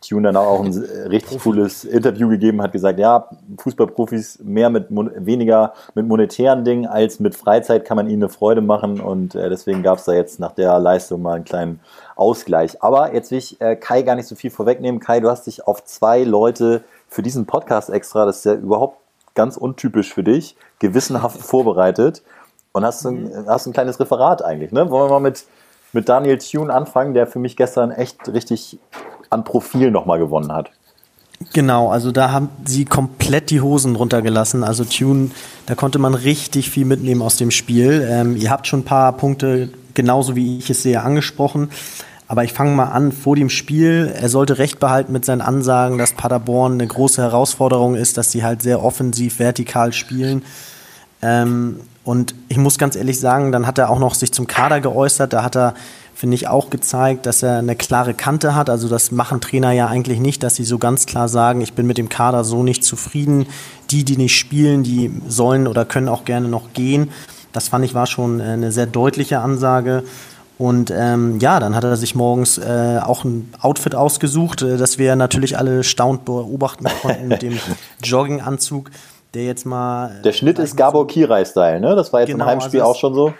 Tune 0.00 0.22
dann 0.22 0.36
auch 0.36 0.64
ein 0.64 0.72
richtig 1.10 1.42
cooles 1.42 1.84
Interview 1.84 2.28
gegeben, 2.28 2.62
hat 2.62 2.72
gesagt, 2.72 2.98
ja, 2.98 3.28
Fußballprofis 3.58 4.38
mehr 4.42 4.70
mit 4.70 4.86
weniger 4.90 5.74
mit 5.94 6.06
monetären 6.06 6.64
Dingen 6.64 6.86
als 6.86 7.20
mit 7.20 7.34
Freizeit 7.34 7.84
kann 7.84 7.96
man 7.96 8.08
ihnen 8.08 8.22
eine 8.22 8.30
Freude 8.30 8.62
machen 8.62 9.00
und 9.00 9.34
äh, 9.34 9.50
deswegen 9.50 9.82
gab 9.82 9.98
es 9.98 10.04
da 10.04 10.12
jetzt 10.12 10.40
nach 10.40 10.52
der 10.52 10.78
Leistung 10.78 11.20
mal 11.20 11.34
einen 11.34 11.44
kleinen 11.44 11.80
Ausgleich. 12.16 12.82
Aber 12.82 13.14
jetzt 13.14 13.30
will 13.30 13.38
ich 13.38 13.60
äh, 13.60 13.76
Kai 13.76 14.02
gar 14.02 14.14
nicht 14.14 14.26
so 14.26 14.34
viel 14.34 14.50
vorwegnehmen. 14.50 15.00
Kai, 15.00 15.20
du 15.20 15.28
hast 15.28 15.46
dich 15.46 15.66
auf 15.66 15.84
zwei 15.84 16.24
Leute 16.24 16.82
für 17.08 17.22
diesen 17.22 17.44
Podcast 17.44 17.90
extra, 17.90 18.24
das 18.24 18.38
ist 18.38 18.44
ja 18.46 18.54
überhaupt 18.54 18.96
ganz 19.34 19.56
untypisch 19.56 20.14
für 20.14 20.24
dich, 20.24 20.56
gewissenhaft 20.78 21.40
vorbereitet 21.42 22.22
und 22.72 22.84
hast 22.84 23.04
ein, 23.04 23.30
hast 23.46 23.66
ein 23.66 23.72
kleines 23.72 24.00
Referat 24.00 24.42
eigentlich. 24.42 24.72
Ne? 24.72 24.90
Wollen 24.90 25.10
wir 25.10 25.14
mal 25.14 25.20
mit 25.20 25.44
mit 25.92 26.08
Daniel 26.08 26.38
Thune 26.38 26.72
anfangen, 26.72 27.14
der 27.14 27.26
für 27.26 27.38
mich 27.38 27.56
gestern 27.56 27.90
echt 27.90 28.28
richtig 28.28 28.78
an 29.28 29.44
Profil 29.44 29.90
nochmal 29.90 30.18
gewonnen 30.18 30.52
hat. 30.52 30.70
Genau, 31.54 31.88
also 31.88 32.12
da 32.12 32.32
haben 32.32 32.50
sie 32.66 32.84
komplett 32.84 33.50
die 33.50 33.62
Hosen 33.62 33.96
runtergelassen. 33.96 34.62
Also 34.62 34.84
Tune, 34.84 35.30
da 35.66 35.74
konnte 35.74 35.98
man 35.98 36.14
richtig 36.14 36.70
viel 36.70 36.84
mitnehmen 36.84 37.22
aus 37.22 37.36
dem 37.36 37.50
Spiel. 37.50 38.06
Ähm, 38.10 38.36
ihr 38.36 38.50
habt 38.50 38.66
schon 38.66 38.80
ein 38.80 38.84
paar 38.84 39.14
Punkte, 39.14 39.70
genauso 39.94 40.36
wie 40.36 40.58
ich 40.58 40.68
es 40.68 40.82
sehe, 40.82 41.02
angesprochen. 41.02 41.70
Aber 42.28 42.44
ich 42.44 42.52
fange 42.52 42.72
mal 42.72 42.84
an 42.84 43.10
vor 43.10 43.36
dem 43.36 43.48
Spiel. 43.48 44.12
Er 44.14 44.28
sollte 44.28 44.58
recht 44.58 44.78
behalten 44.78 45.12
mit 45.12 45.24
seinen 45.24 45.40
Ansagen, 45.40 45.98
dass 45.98 46.12
Paderborn 46.12 46.74
eine 46.74 46.86
große 46.86 47.22
Herausforderung 47.22 47.96
ist, 47.96 48.18
dass 48.18 48.30
sie 48.30 48.44
halt 48.44 48.62
sehr 48.62 48.84
offensiv, 48.84 49.38
vertikal 49.38 49.92
spielen. 49.92 50.42
Ähm, 51.22 51.80
und 52.04 52.34
ich 52.48 52.56
muss 52.56 52.78
ganz 52.78 52.96
ehrlich 52.96 53.20
sagen, 53.20 53.52
dann 53.52 53.66
hat 53.66 53.78
er 53.78 53.90
auch 53.90 53.98
noch 53.98 54.14
sich 54.14 54.32
zum 54.32 54.46
Kader 54.46 54.80
geäußert. 54.80 55.32
Da 55.32 55.42
hat 55.42 55.56
er, 55.56 55.74
finde 56.14 56.34
ich, 56.34 56.48
auch 56.48 56.70
gezeigt, 56.70 57.26
dass 57.26 57.42
er 57.42 57.58
eine 57.58 57.76
klare 57.76 58.14
Kante 58.14 58.54
hat. 58.54 58.70
Also 58.70 58.88
das 58.88 59.10
machen 59.10 59.40
Trainer 59.40 59.72
ja 59.72 59.86
eigentlich 59.86 60.18
nicht, 60.18 60.42
dass 60.42 60.54
sie 60.54 60.64
so 60.64 60.78
ganz 60.78 61.04
klar 61.06 61.28
sagen, 61.28 61.60
ich 61.60 61.74
bin 61.74 61.86
mit 61.86 61.98
dem 61.98 62.08
Kader 62.08 62.44
so 62.44 62.62
nicht 62.62 62.84
zufrieden. 62.84 63.46
Die, 63.90 64.04
die 64.04 64.16
nicht 64.16 64.36
spielen, 64.36 64.82
die 64.82 65.10
sollen 65.28 65.66
oder 65.66 65.84
können 65.84 66.08
auch 66.08 66.24
gerne 66.24 66.48
noch 66.48 66.72
gehen. 66.72 67.10
Das 67.52 67.68
fand 67.68 67.84
ich 67.84 67.94
war 67.94 68.06
schon 68.06 68.40
eine 68.40 68.72
sehr 68.72 68.86
deutliche 68.86 69.40
Ansage. 69.40 70.04
Und 70.56 70.92
ähm, 70.94 71.38
ja, 71.40 71.58
dann 71.58 71.74
hat 71.74 71.84
er 71.84 71.96
sich 71.96 72.14
morgens 72.14 72.58
äh, 72.58 73.00
auch 73.02 73.24
ein 73.24 73.50
Outfit 73.60 73.94
ausgesucht, 73.94 74.60
äh, 74.60 74.76
das 74.76 74.98
wir 74.98 75.16
natürlich 75.16 75.56
alle 75.56 75.84
staunt 75.84 76.26
beobachten 76.26 76.84
konnten 77.00 77.28
mit 77.28 77.40
dem 77.40 77.58
Jogginganzug 78.04 78.90
der 79.34 79.44
jetzt 79.44 79.66
mal. 79.66 80.20
Der 80.24 80.32
Schnitt 80.32 80.58
ist 80.58 80.76
Gabor 80.76 81.06
Kirai-Style, 81.06 81.80
ne? 81.80 81.94
Das 81.94 82.12
war 82.12 82.20
jetzt 82.20 82.30
genau, 82.30 82.44
im 82.44 82.50
Heimspiel 82.50 82.80
also 82.80 82.92
auch 82.92 82.96
schon 82.96 83.14
so. 83.14 83.32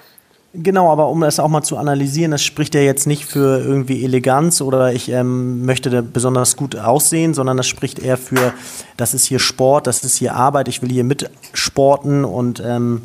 Genau, 0.52 0.90
aber 0.90 1.08
um 1.08 1.20
das 1.20 1.38
auch 1.38 1.48
mal 1.48 1.62
zu 1.62 1.76
analysieren, 1.76 2.32
das 2.32 2.42
spricht 2.42 2.74
ja 2.74 2.80
jetzt 2.80 3.06
nicht 3.06 3.24
für 3.24 3.60
irgendwie 3.60 4.02
Eleganz 4.02 4.60
oder 4.60 4.92
ich 4.92 5.08
ähm, 5.08 5.64
möchte 5.64 5.90
da 5.90 6.02
besonders 6.02 6.56
gut 6.56 6.74
aussehen, 6.74 7.34
sondern 7.34 7.56
das 7.56 7.68
spricht 7.68 8.00
eher 8.00 8.16
für, 8.16 8.52
das 8.96 9.14
ist 9.14 9.26
hier 9.26 9.38
Sport, 9.38 9.86
das 9.86 10.02
ist 10.02 10.16
hier 10.16 10.34
Arbeit, 10.34 10.66
ich 10.66 10.82
will 10.82 10.90
hier 10.90 11.04
mitsporten 11.04 12.24
und 12.24 12.60
ähm, 12.66 13.02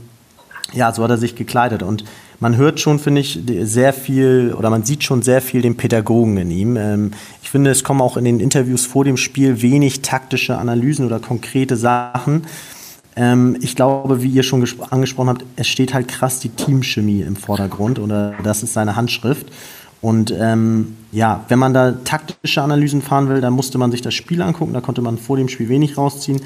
ja, 0.74 0.92
so 0.92 1.04
hat 1.04 1.12
er 1.12 1.18
sich 1.18 1.36
gekleidet. 1.36 1.84
Und 1.84 2.04
man 2.40 2.58
hört 2.58 2.80
schon, 2.80 2.98
finde 2.98 3.22
ich, 3.22 3.40
sehr 3.62 3.94
viel 3.94 4.56
oder 4.58 4.72
man 4.72 4.84
sieht 4.84 5.04
schon 5.04 5.22
sehr 5.22 5.40
viel 5.40 5.62
den 5.62 5.78
Pädagogen 5.78 6.38
in 6.38 6.50
ihm. 6.50 6.78
Ähm, 6.78 7.12
ich 7.44 7.52
finde, 7.52 7.70
es 7.70 7.84
kommen 7.84 8.02
auch 8.02 8.18
in 8.18 8.26
den 8.26 8.40
Interviews 8.40 8.88
vor 8.88 9.06
dem 9.06 9.18
Spiel 9.18 9.62
wenig 9.62 10.02
taktische 10.02 10.58
Analysen 10.58 11.06
oder 11.06 11.20
konkrete 11.20 11.76
Sachen 11.76 12.48
ähm, 13.16 13.58
ich 13.62 13.76
glaube, 13.76 14.22
wie 14.22 14.30
ihr 14.30 14.44
schon 14.44 14.68
angesprochen 14.90 15.30
habt, 15.30 15.46
es 15.56 15.68
steht 15.68 15.94
halt 15.94 16.08
krass 16.08 16.40
die 16.40 16.50
Teamchemie 16.50 17.22
im 17.22 17.36
Vordergrund 17.36 18.00
oder 18.00 18.34
das 18.44 18.64
ist 18.64 18.74
seine 18.74 18.96
Handschrift. 18.96 19.48
Und 20.02 20.34
ähm, 20.38 20.98
ja, 21.12 21.46
wenn 21.48 21.58
man 21.58 21.74
da 21.74 21.94
taktische 21.94 22.62
Analysen 22.62 23.02
fahren 23.02 23.30
will, 23.30 23.42
dann 23.42 23.54
musste 23.54 23.78
man 23.78 23.90
sich 23.92 24.02
das 24.02 24.14
Spiel 24.14 24.42
angucken. 24.42 24.74
Da 24.74 24.82
konnte 24.82 25.02
man 25.02 25.18
vor 25.18 25.38
dem 25.38 25.48
Spiel 25.48 25.70
wenig 25.70 25.98
rausziehen. 25.98 26.42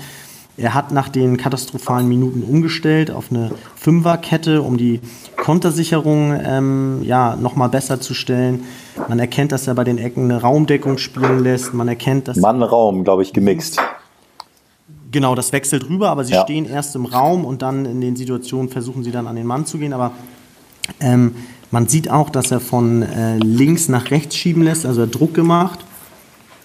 Er 0.55 0.73
hat 0.73 0.91
nach 0.91 1.09
den 1.09 1.37
katastrophalen 1.37 2.07
Minuten 2.07 2.43
umgestellt 2.43 3.11
auf 3.11 3.31
eine 3.31 3.51
Fünferkette, 3.75 4.61
um 4.61 4.77
die 4.77 4.99
Kontersicherung 5.37 6.37
ähm, 6.43 7.01
ja, 7.03 7.37
nochmal 7.37 7.69
besser 7.69 8.01
zu 8.01 8.13
stellen. 8.13 8.65
Man 9.07 9.19
erkennt, 9.19 9.53
dass 9.53 9.67
er 9.67 9.75
bei 9.75 9.85
den 9.85 9.97
Ecken 9.97 10.25
eine 10.25 10.41
Raumdeckung 10.41 10.97
spielen 10.97 11.43
lässt. 11.43 11.73
Man 11.73 11.87
erkennt, 11.87 12.27
dass. 12.27 12.37
Mann-Raum, 12.37 13.05
glaube 13.05 13.23
ich, 13.23 13.31
gemixt. 13.31 13.81
Genau, 15.11 15.33
das 15.35 15.51
wechselt 15.53 15.89
rüber, 15.89 16.09
aber 16.09 16.23
sie 16.23 16.33
ja. 16.33 16.43
stehen 16.43 16.65
erst 16.65 16.95
im 16.95 17.05
Raum 17.05 17.45
und 17.45 17.61
dann 17.61 17.85
in 17.85 18.01
den 18.01 18.15
Situationen 18.15 18.69
versuchen 18.69 19.03
sie 19.03 19.11
dann 19.11 19.27
an 19.27 19.35
den 19.35 19.47
Mann 19.47 19.65
zu 19.65 19.79
gehen. 19.79 19.93
Aber 19.93 20.11
ähm, 20.99 21.35
man 21.71 21.87
sieht 21.87 22.09
auch, 22.09 22.29
dass 22.29 22.51
er 22.51 22.59
von 22.59 23.01
äh, 23.01 23.37
links 23.37 23.89
nach 23.89 24.11
rechts 24.11 24.35
schieben 24.35 24.63
lässt, 24.63 24.85
also 24.85 25.05
Druck 25.05 25.33
gemacht. 25.33 25.79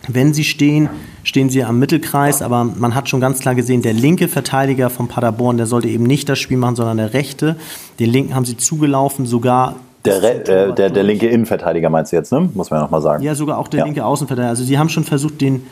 Wenn 0.07 0.35
sie 0.35 0.45
stehen, 0.45 0.91
stehen 1.23 1.49
sie 1.49 1.65
am 1.65 1.79
Mittelkreis, 1.79 2.43
aber 2.43 2.65
man 2.65 2.95
hat 2.95 3.09
schon 3.09 3.21
ganz 3.21 3.39
klar 3.39 3.55
gesehen, 3.55 3.81
der 3.81 3.95
linke 3.95 4.29
Verteidiger 4.29 4.91
von 4.91 5.09
Paderborn, 5.09 5.57
der 5.57 5.67
sollte 5.67 5.89
eben 5.89 6.05
nicht 6.05 6.29
das 6.29 6.39
Spiel 6.39 6.59
machen, 6.59 6.77
sondern 6.77 6.99
der 6.99 7.15
rechte. 7.15 7.57
Den 7.99 8.11
linken 8.11 8.35
haben 8.35 8.45
sie 8.45 8.59
zugelaufen, 8.59 9.25
sogar 9.25 9.77
der, 10.05 10.23
äh, 10.23 10.75
der, 10.75 10.91
der 10.91 11.03
linke 11.03 11.29
Innenverteidiger 11.29 11.89
meinst 11.89 12.13
du 12.13 12.17
jetzt, 12.17 12.31
ne? 12.31 12.51
Muss 12.53 12.71
man 12.71 12.81
ja 12.81 12.85
nochmal 12.85 13.01
sagen. 13.01 13.23
Ja, 13.25 13.35
sogar 13.35 13.57
auch 13.57 13.69
der 13.69 13.81
ja. 13.81 13.85
linke 13.87 14.05
Außenverteidiger. 14.05 14.51
Also 14.51 14.63
sie 14.63 14.79
haben 14.79 14.91
schon 14.91 15.05
versucht, 15.05 15.41
den 15.41 15.65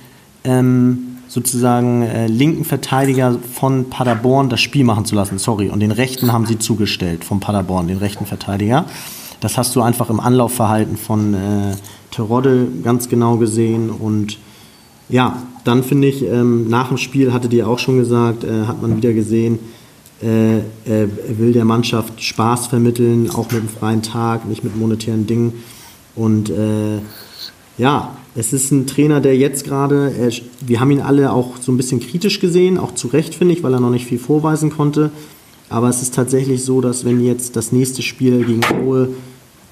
ähm, 0.45 1.12
sozusagen 1.33 2.03
äh, 2.03 2.27
linken 2.27 2.63
Verteidiger 2.63 3.39
von 3.55 3.89
Paderborn 3.89 4.51
das 4.51 4.61
Spiel 4.61 4.85
machen 4.85 5.07
zu 5.07 5.15
lassen. 5.15 5.39
Sorry. 5.39 5.71
Und 5.71 5.81
den 5.81 5.91
rechten 5.91 6.31
haben 6.31 6.45
sie 6.45 6.59
zugestellt 6.59 7.25
von 7.25 7.41
Paderborn, 7.41 7.89
den 7.89 7.97
rechten 7.97 8.27
Verteidiger. 8.27 8.85
Das 9.41 9.57
hast 9.57 9.75
du 9.75 9.81
einfach 9.81 10.11
im 10.11 10.21
Anlaufverhalten 10.21 10.99
von 10.99 11.33
äh, 11.33 11.39
Terodde 12.11 12.69
ganz 12.85 13.09
genau 13.09 13.39
gesehen. 13.39 13.89
Und 13.89 14.37
ja, 15.09 15.43
dann 15.65 15.83
finde 15.83 16.09
ich, 16.09 16.23
ähm, 16.23 16.69
nach 16.69 16.89
dem 16.89 16.99
Spiel, 16.99 17.33
hatte 17.33 17.49
dir 17.49 17.67
auch 17.67 17.79
schon 17.79 17.97
gesagt, 17.97 18.45
äh, 18.45 18.67
hat 18.67 18.83
man 18.83 18.99
wieder 18.99 19.15
gesehen, 19.15 19.59
äh, 20.23 20.59
er 20.85 21.09
will 21.39 21.55
der 21.55 21.65
Mannschaft 21.65 22.23
Spaß 22.23 22.67
vermitteln, 22.67 23.31
auch 23.31 23.51
mit 23.51 23.61
einem 23.61 23.69
freien 23.71 24.03
Tag, 24.03 24.47
nicht 24.47 24.65
mit 24.65 24.77
monetären 24.77 25.27
Dingen. 25.27 25.55
Und 26.15 26.51
äh, 26.51 26.99
ja, 27.79 28.17
es 28.35 28.53
ist 28.53 28.71
ein 28.71 28.87
Trainer, 28.87 29.21
der 29.21 29.37
jetzt 29.37 29.65
gerade, 29.65 30.13
wir 30.61 30.81
haben 30.81 30.91
ihn 30.91 31.01
alle 31.01 31.33
auch 31.33 31.57
so 31.61 31.73
ein 31.73 31.77
bisschen 31.77 32.01
kritisch 32.01 32.41
gesehen, 32.41 32.79
auch 32.79 32.95
zu 32.95 33.09
Recht 33.09 33.35
finde 33.35 33.55
ich, 33.55 33.63
weil 33.63 33.75
er 33.75 33.81
noch 33.81 33.91
nicht 33.91 34.07
viel 34.07 34.19
vorweisen 34.19 34.71
konnte. 34.71 35.11
Aber 35.69 35.89
es 35.89 36.03
ist 36.03 36.15
tatsächlich 36.15 36.65
so, 36.65 36.81
dass 36.81 37.05
wenn 37.05 37.25
jetzt 37.25 37.57
das 37.57 37.73
nächste 37.73 38.03
Spiel 38.03 38.45
gegen 38.45 38.63
Aue 38.65 39.09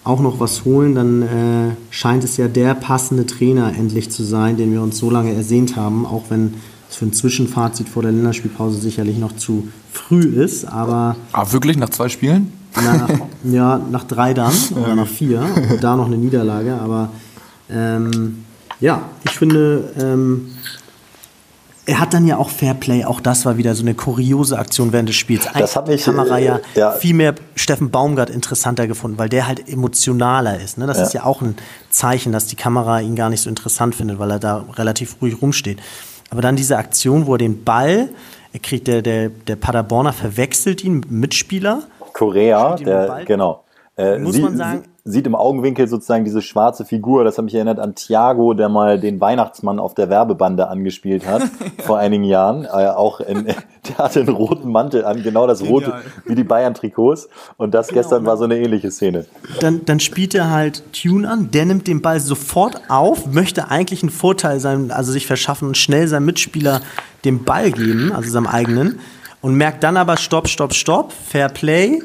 auch 0.02 0.20
noch 0.20 0.40
was 0.40 0.64
holen, 0.64 0.94
dann 0.94 1.22
äh, 1.22 1.74
scheint 1.90 2.24
es 2.24 2.36
ja 2.38 2.48
der 2.48 2.74
passende 2.74 3.26
Trainer 3.26 3.74
endlich 3.76 4.10
zu 4.10 4.22
sein, 4.22 4.56
den 4.56 4.72
wir 4.72 4.82
uns 4.82 4.98
so 4.98 5.10
lange 5.10 5.34
ersehnt 5.34 5.76
haben, 5.76 6.06
auch 6.06 6.24
wenn 6.30 6.54
es 6.88 6.96
für 6.96 7.06
ein 7.06 7.12
Zwischenfazit 7.12 7.88
vor 7.88 8.02
der 8.02 8.12
Länderspielpause 8.12 8.80
sicherlich 8.80 9.18
noch 9.18 9.36
zu 9.36 9.68
früh 9.92 10.22
ist. 10.22 10.64
Aber, 10.64 11.16
aber 11.32 11.52
wirklich 11.52 11.76
nach 11.76 11.90
zwei 11.90 12.08
Spielen? 12.08 12.52
Nach, 12.76 13.08
ja, 13.44 13.80
nach 13.90 14.04
drei 14.04 14.32
dann 14.32 14.54
oder 14.82 14.96
nach 14.96 15.06
vier. 15.06 15.44
Und 15.70 15.84
da 15.84 15.96
noch 15.96 16.06
eine 16.06 16.16
Niederlage. 16.16 16.74
Aber 16.74 17.10
ähm, 17.72 18.44
ja, 18.80 19.02
ich 19.24 19.32
finde, 19.32 19.92
ähm, 19.98 20.52
er 21.86 21.98
hat 21.98 22.14
dann 22.14 22.26
ja 22.26 22.36
auch 22.36 22.50
Fairplay, 22.50 23.04
auch 23.04 23.20
das 23.20 23.44
war 23.44 23.56
wieder 23.56 23.74
so 23.74 23.82
eine 23.82 23.94
kuriose 23.94 24.58
Aktion 24.58 24.92
während 24.92 25.08
des 25.08 25.16
Spiels. 25.16 25.46
Eigentlich 25.46 25.60
das 25.60 25.76
hat 25.76 25.88
mich, 25.88 26.04
Kamera 26.04 26.38
ja, 26.38 26.56
äh, 26.56 26.78
ja, 26.78 26.92
viel 26.92 27.14
mehr 27.14 27.34
Steffen 27.56 27.90
Baumgart 27.90 28.30
interessanter 28.30 28.86
gefunden, 28.86 29.18
weil 29.18 29.28
der 29.28 29.48
halt 29.48 29.68
emotionaler 29.68 30.60
ist. 30.60 30.78
Ne? 30.78 30.86
Das 30.86 30.98
ja. 30.98 31.04
ist 31.04 31.14
ja 31.14 31.24
auch 31.24 31.42
ein 31.42 31.56
Zeichen, 31.90 32.32
dass 32.32 32.46
die 32.46 32.56
Kamera 32.56 33.00
ihn 33.00 33.16
gar 33.16 33.28
nicht 33.28 33.40
so 33.40 33.50
interessant 33.50 33.94
findet, 33.94 34.18
weil 34.18 34.30
er 34.30 34.38
da 34.38 34.64
relativ 34.74 35.16
ruhig 35.20 35.42
rumsteht. 35.42 35.80
Aber 36.30 36.42
dann 36.42 36.54
diese 36.54 36.76
Aktion, 36.76 37.26
wo 37.26 37.34
er 37.34 37.38
den 37.38 37.64
Ball, 37.64 38.10
er 38.52 38.60
kriegt 38.60 38.86
der, 38.86 39.02
der, 39.02 39.28
der 39.28 39.56
Paderborner 39.56 40.12
verwechselt 40.12 40.84
ihn 40.84 40.94
mit 40.94 41.10
Mitspieler. 41.10 41.82
Korea, 42.12 42.76
der, 42.76 43.22
genau. 43.26 43.64
Äh, 43.96 44.18
muss 44.18 44.36
sie, 44.36 44.42
man 44.42 44.56
sagen, 44.56 44.84
sieht 45.04 45.26
im 45.26 45.34
Augenwinkel 45.34 45.88
sozusagen 45.88 46.24
diese 46.24 46.42
schwarze 46.42 46.84
Figur. 46.84 47.24
Das 47.24 47.38
hat 47.38 47.44
mich 47.44 47.54
erinnert 47.54 47.78
an 47.78 47.94
Thiago, 47.94 48.54
der 48.54 48.68
mal 48.68 49.00
den 49.00 49.20
Weihnachtsmann 49.20 49.78
auf 49.78 49.94
der 49.94 50.10
Werbebande 50.10 50.68
angespielt 50.68 51.26
hat 51.26 51.42
vor 51.78 51.98
einigen 51.98 52.24
Jahren. 52.24 52.64
Äh, 52.64 52.88
auch 52.88 53.20
in, 53.20 53.44
der 53.88 53.98
hatte 53.98 54.20
einen 54.20 54.28
roten 54.28 54.70
Mantel 54.70 55.04
an, 55.04 55.22
genau 55.22 55.46
das 55.46 55.60
Genial. 55.60 55.74
rote 55.74 55.94
wie 56.26 56.34
die 56.34 56.44
Bayern-Trikots. 56.44 57.28
Und 57.56 57.72
das 57.74 57.88
genau, 57.88 58.00
gestern 58.00 58.26
war 58.26 58.36
so 58.36 58.44
eine 58.44 58.58
ähnliche 58.58 58.90
Szene. 58.90 59.26
Dann, 59.60 59.84
dann 59.84 60.00
spielt 60.00 60.34
er 60.34 60.50
halt 60.50 60.82
Tune 60.92 61.28
an, 61.28 61.50
der 61.50 61.66
nimmt 61.66 61.86
den 61.86 62.02
Ball 62.02 62.20
sofort 62.20 62.82
auf, 62.88 63.26
möchte 63.26 63.70
eigentlich 63.70 64.02
einen 64.02 64.10
Vorteil 64.10 64.60
sein, 64.60 64.90
also 64.90 65.12
sich 65.12 65.26
verschaffen 65.26 65.68
und 65.68 65.76
schnell 65.76 66.08
seinem 66.08 66.26
Mitspieler 66.26 66.80
den 67.24 67.44
Ball 67.44 67.70
geben, 67.70 68.12
also 68.12 68.30
seinem 68.30 68.46
eigenen. 68.46 69.00
Und 69.42 69.54
merkt 69.54 69.82
dann 69.82 69.96
aber, 69.96 70.18
stopp, 70.18 70.48
stopp, 70.48 70.74
stopp, 70.74 71.12
Fair 71.12 71.48
Play 71.48 72.00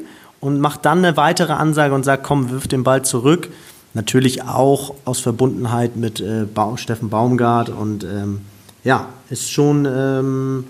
und 0.46 0.60
macht 0.60 0.84
dann 0.84 0.98
eine 0.98 1.16
weitere 1.16 1.54
Ansage 1.54 1.92
und 1.92 2.04
sagt, 2.04 2.22
komm, 2.22 2.50
wirf 2.50 2.68
den 2.68 2.84
Ball 2.84 3.02
zurück. 3.02 3.48
Natürlich 3.94 4.44
auch 4.44 4.94
aus 5.04 5.18
Verbundenheit 5.18 5.96
mit 5.96 6.20
äh, 6.20 6.44
ba 6.44 6.76
Steffen 6.76 7.10
Baumgart 7.10 7.68
und 7.68 8.04
ähm, 8.04 8.42
ja, 8.84 9.08
ist 9.28 9.50
schon, 9.50 9.88
ähm, 9.90 10.66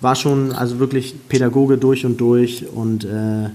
war 0.00 0.16
schon 0.16 0.50
also 0.50 0.80
wirklich 0.80 1.28
Pädagoge 1.28 1.78
durch 1.78 2.04
und 2.04 2.20
durch 2.20 2.66
und 2.68 3.04
äh, 3.04 3.48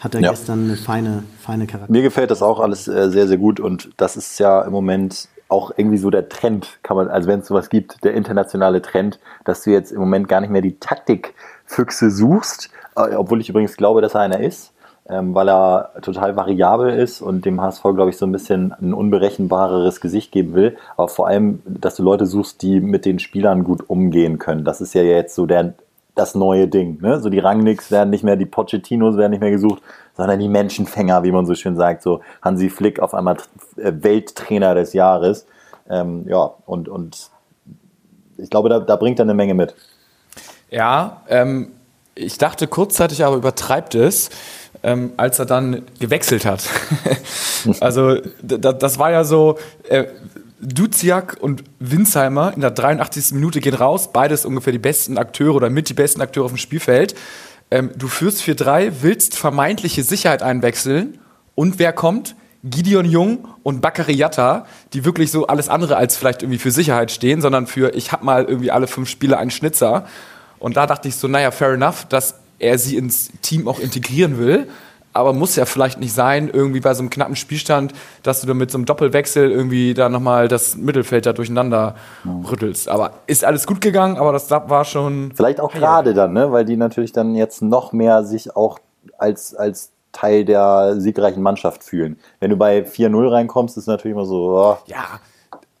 hat 0.00 0.14
er 0.14 0.20
ja. 0.20 0.32
gestern 0.32 0.64
eine 0.64 0.76
feine, 0.76 1.22
feine 1.40 1.66
Charakter. 1.66 1.90
Mir 1.90 2.02
gefällt 2.02 2.30
das 2.30 2.42
auch 2.42 2.60
alles 2.60 2.86
äh, 2.86 3.08
sehr, 3.08 3.26
sehr 3.26 3.38
gut 3.38 3.58
und 3.58 3.88
das 3.96 4.18
ist 4.18 4.38
ja 4.38 4.60
im 4.60 4.72
Moment 4.72 5.28
auch 5.48 5.72
irgendwie 5.74 5.96
so 5.96 6.10
der 6.10 6.28
Trend, 6.28 6.78
kann 6.82 6.98
man, 6.98 7.08
also 7.08 7.26
wenn 7.26 7.40
es 7.40 7.46
sowas 7.46 7.70
gibt, 7.70 8.04
der 8.04 8.12
internationale 8.12 8.82
Trend, 8.82 9.18
dass 9.46 9.62
du 9.62 9.70
jetzt 9.70 9.92
im 9.92 10.00
Moment 10.00 10.28
gar 10.28 10.42
nicht 10.42 10.50
mehr 10.50 10.60
die 10.60 10.78
Taktikfüchse 10.78 12.10
suchst, 12.10 12.68
äh, 12.96 13.14
obwohl 13.14 13.40
ich 13.40 13.48
übrigens 13.48 13.78
glaube, 13.78 14.02
dass 14.02 14.12
er 14.12 14.20
einer 14.20 14.40
ist, 14.40 14.69
ähm, 15.10 15.34
weil 15.34 15.48
er 15.48 15.90
total 16.02 16.36
variabel 16.36 16.90
ist 16.90 17.20
und 17.20 17.44
dem 17.44 17.60
HSV, 17.60 17.82
glaube 17.82 18.10
ich, 18.10 18.16
so 18.16 18.26
ein 18.26 18.32
bisschen 18.32 18.72
ein 18.80 18.94
unberechenbareres 18.94 20.00
Gesicht 20.00 20.30
geben 20.30 20.54
will. 20.54 20.76
Aber 20.96 21.08
vor 21.08 21.26
allem, 21.26 21.62
dass 21.66 21.96
du 21.96 22.02
Leute 22.04 22.26
suchst, 22.26 22.62
die 22.62 22.80
mit 22.80 23.04
den 23.04 23.18
Spielern 23.18 23.64
gut 23.64 23.88
umgehen 23.90 24.38
können. 24.38 24.64
Das 24.64 24.80
ist 24.80 24.94
ja 24.94 25.02
jetzt 25.02 25.34
so 25.34 25.46
der, 25.46 25.74
das 26.14 26.34
neue 26.36 26.68
Ding. 26.68 27.00
Ne? 27.00 27.18
So 27.18 27.28
die 27.28 27.40
Rangnicks 27.40 27.90
werden 27.90 28.10
nicht 28.10 28.22
mehr, 28.22 28.36
die 28.36 28.46
Pochettinos 28.46 29.16
werden 29.16 29.32
nicht 29.32 29.40
mehr 29.40 29.50
gesucht, 29.50 29.82
sondern 30.16 30.38
die 30.38 30.48
Menschenfänger, 30.48 31.24
wie 31.24 31.32
man 31.32 31.44
so 31.44 31.54
schön 31.54 31.76
sagt. 31.76 32.02
So 32.02 32.20
Hansi 32.42 32.70
Flick 32.70 33.00
auf 33.00 33.12
einmal 33.12 33.36
äh, 33.76 33.92
Welttrainer 33.92 34.76
des 34.76 34.92
Jahres. 34.92 35.46
Ähm, 35.88 36.24
ja, 36.28 36.52
und, 36.66 36.88
und 36.88 37.30
ich 38.36 38.48
glaube, 38.48 38.68
da, 38.68 38.78
da 38.78 38.94
bringt 38.94 39.18
er 39.18 39.24
eine 39.24 39.34
Menge 39.34 39.54
mit. 39.54 39.74
Ja, 40.70 41.22
ähm, 41.28 41.72
ich 42.14 42.38
dachte 42.38 42.66
kurzzeitig 42.66 43.24
aber 43.24 43.36
übertreibt 43.36 43.94
es 43.94 44.30
ähm, 44.82 45.12
als 45.16 45.38
er 45.38 45.46
dann 45.46 45.82
gewechselt 45.98 46.44
hat. 46.44 46.68
also 47.80 48.16
das 48.42 48.98
war 48.98 49.10
ja 49.10 49.24
so, 49.24 49.58
äh, 49.88 50.06
Duziak 50.62 51.38
und 51.40 51.64
Winsheimer 51.78 52.52
in 52.54 52.60
der 52.60 52.70
83. 52.70 53.32
Minute 53.32 53.60
gehen 53.60 53.74
raus, 53.74 54.12
beides 54.12 54.44
ungefähr 54.44 54.72
die 54.72 54.78
besten 54.78 55.16
Akteure 55.16 55.54
oder 55.54 55.70
mit 55.70 55.88
die 55.88 55.94
besten 55.94 56.20
Akteure 56.20 56.44
auf 56.44 56.52
dem 56.52 56.58
Spielfeld. 56.58 57.14
Ähm, 57.70 57.90
du 57.96 58.08
führst 58.08 58.42
4-3, 58.42 58.92
willst 59.00 59.36
vermeintliche 59.36 60.02
Sicherheit 60.02 60.42
einwechseln 60.42 61.18
und 61.54 61.78
wer 61.78 61.92
kommt? 61.92 62.34
Gideon 62.62 63.06
Jung 63.06 63.48
und 63.62 63.80
Bakary 63.80 64.12
Yatta, 64.12 64.66
die 64.92 65.06
wirklich 65.06 65.30
so 65.30 65.46
alles 65.46 65.70
andere 65.70 65.96
als 65.96 66.18
vielleicht 66.18 66.42
irgendwie 66.42 66.58
für 66.58 66.70
Sicherheit 66.70 67.10
stehen, 67.10 67.40
sondern 67.40 67.66
für 67.66 67.94
ich 67.94 68.12
hab 68.12 68.22
mal 68.22 68.44
irgendwie 68.44 68.70
alle 68.70 68.86
fünf 68.86 69.08
Spiele 69.08 69.38
einen 69.38 69.50
Schnitzer. 69.50 70.06
Und 70.60 70.76
da 70.76 70.86
dachte 70.86 71.08
ich 71.08 71.16
so, 71.16 71.26
naja, 71.26 71.50
fair 71.50 71.72
enough, 71.72 72.04
dass 72.08 72.36
er 72.60 72.78
sie 72.78 72.96
ins 72.96 73.30
Team 73.42 73.66
auch 73.66 73.80
integrieren 73.80 74.38
will. 74.38 74.68
Aber 75.12 75.32
muss 75.32 75.56
ja 75.56 75.64
vielleicht 75.64 75.98
nicht 75.98 76.12
sein, 76.12 76.48
irgendwie 76.48 76.78
bei 76.78 76.94
so 76.94 77.00
einem 77.00 77.10
knappen 77.10 77.34
Spielstand, 77.34 77.92
dass 78.22 78.42
du 78.42 78.46
dann 78.46 78.58
mit 78.58 78.70
so 78.70 78.78
einem 78.78 78.84
Doppelwechsel 78.84 79.50
irgendwie 79.50 79.92
da 79.92 80.08
nochmal 80.08 80.46
das 80.46 80.76
Mittelfeld 80.76 81.26
da 81.26 81.32
durcheinander 81.32 81.96
rüttelst. 82.48 82.88
Aber 82.88 83.14
ist 83.26 83.44
alles 83.44 83.66
gut 83.66 83.80
gegangen, 83.80 84.18
aber 84.18 84.32
das 84.32 84.48
war 84.50 84.84
schon. 84.84 85.32
Vielleicht 85.34 85.60
auch 85.60 85.72
gerade 85.72 86.14
dann, 86.14 86.32
ne? 86.32 86.52
Weil 86.52 86.64
die 86.64 86.76
natürlich 86.76 87.10
dann 87.10 87.34
jetzt 87.34 87.60
noch 87.60 87.92
mehr 87.92 88.22
sich 88.22 88.54
auch 88.54 88.78
als, 89.18 89.52
als 89.52 89.90
Teil 90.12 90.44
der 90.44 90.94
siegreichen 91.00 91.42
Mannschaft 91.42 91.82
fühlen. 91.82 92.16
Wenn 92.38 92.50
du 92.50 92.56
bei 92.56 92.82
4-0 92.82 93.32
reinkommst, 93.32 93.76
ist 93.76 93.88
natürlich 93.88 94.14
immer 94.14 94.26
so. 94.26 94.56
Oh. 94.56 94.78
Ja, 94.86 95.18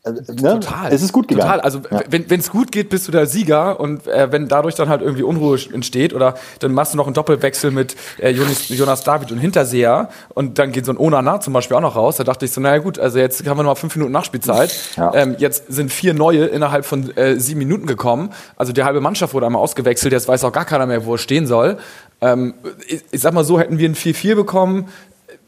ne? 0.04 0.60
Total. 0.60 0.92
Es 0.92 1.02
ist 1.02 1.12
gut 1.12 1.28
gegangen. 1.28 1.48
Total. 1.48 1.60
Also 1.60 1.80
ja. 1.90 2.02
wenn 2.08 2.40
es 2.40 2.50
gut 2.50 2.72
geht, 2.72 2.88
bist 2.88 3.06
du 3.06 3.12
der 3.12 3.26
Sieger 3.26 3.78
und 3.80 4.06
äh, 4.06 4.32
wenn 4.32 4.48
dadurch 4.48 4.74
dann 4.74 4.88
halt 4.88 5.02
irgendwie 5.02 5.22
Unruhe 5.22 5.58
entsteht 5.72 6.14
oder 6.14 6.34
dann 6.60 6.72
machst 6.72 6.94
du 6.94 6.96
noch 6.96 7.06
einen 7.06 7.14
Doppelwechsel 7.14 7.70
mit 7.70 7.96
äh, 8.18 8.30
Jonas, 8.30 8.68
Jonas 8.68 9.04
David 9.04 9.30
und 9.32 9.38
Hinterseher 9.38 10.08
und 10.30 10.58
dann 10.58 10.72
geht 10.72 10.86
so 10.86 10.92
ein 10.92 10.98
Onana 10.98 11.40
zum 11.40 11.52
Beispiel 11.52 11.76
auch 11.76 11.82
noch 11.82 11.96
raus. 11.96 12.16
Da 12.16 12.24
dachte 12.24 12.44
ich 12.44 12.52
so, 12.52 12.60
naja 12.60 12.78
gut, 12.78 12.98
also 12.98 13.18
jetzt 13.18 13.46
haben 13.46 13.58
wir 13.58 13.62
noch 13.62 13.70
mal 13.70 13.74
fünf 13.74 13.94
Minuten 13.96 14.12
Nachspielzeit. 14.12 14.74
Ja. 14.96 15.14
Ähm, 15.14 15.36
jetzt 15.38 15.72
sind 15.72 15.92
vier 15.92 16.14
neue 16.14 16.46
innerhalb 16.46 16.84
von 16.84 17.16
äh, 17.16 17.38
sieben 17.38 17.60
Minuten 17.60 17.86
gekommen. 17.86 18.30
Also 18.56 18.72
die 18.72 18.82
halbe 18.82 19.00
Mannschaft 19.00 19.34
wurde 19.34 19.46
einmal 19.46 19.62
ausgewechselt. 19.62 20.12
Jetzt 20.12 20.26
weiß 20.26 20.44
auch 20.44 20.52
gar 20.52 20.64
keiner 20.64 20.84
mehr, 20.86 21.06
wo 21.06 21.14
er 21.14 21.18
stehen 21.18 21.46
soll. 21.46 21.78
Ähm, 22.20 22.54
ich, 22.86 23.02
ich 23.10 23.20
sag 23.20 23.32
mal 23.32 23.44
so, 23.44 23.58
hätten 23.58 23.78
wir 23.78 23.88
ein 23.88 23.94
4-4 23.94 24.34
bekommen, 24.34 24.88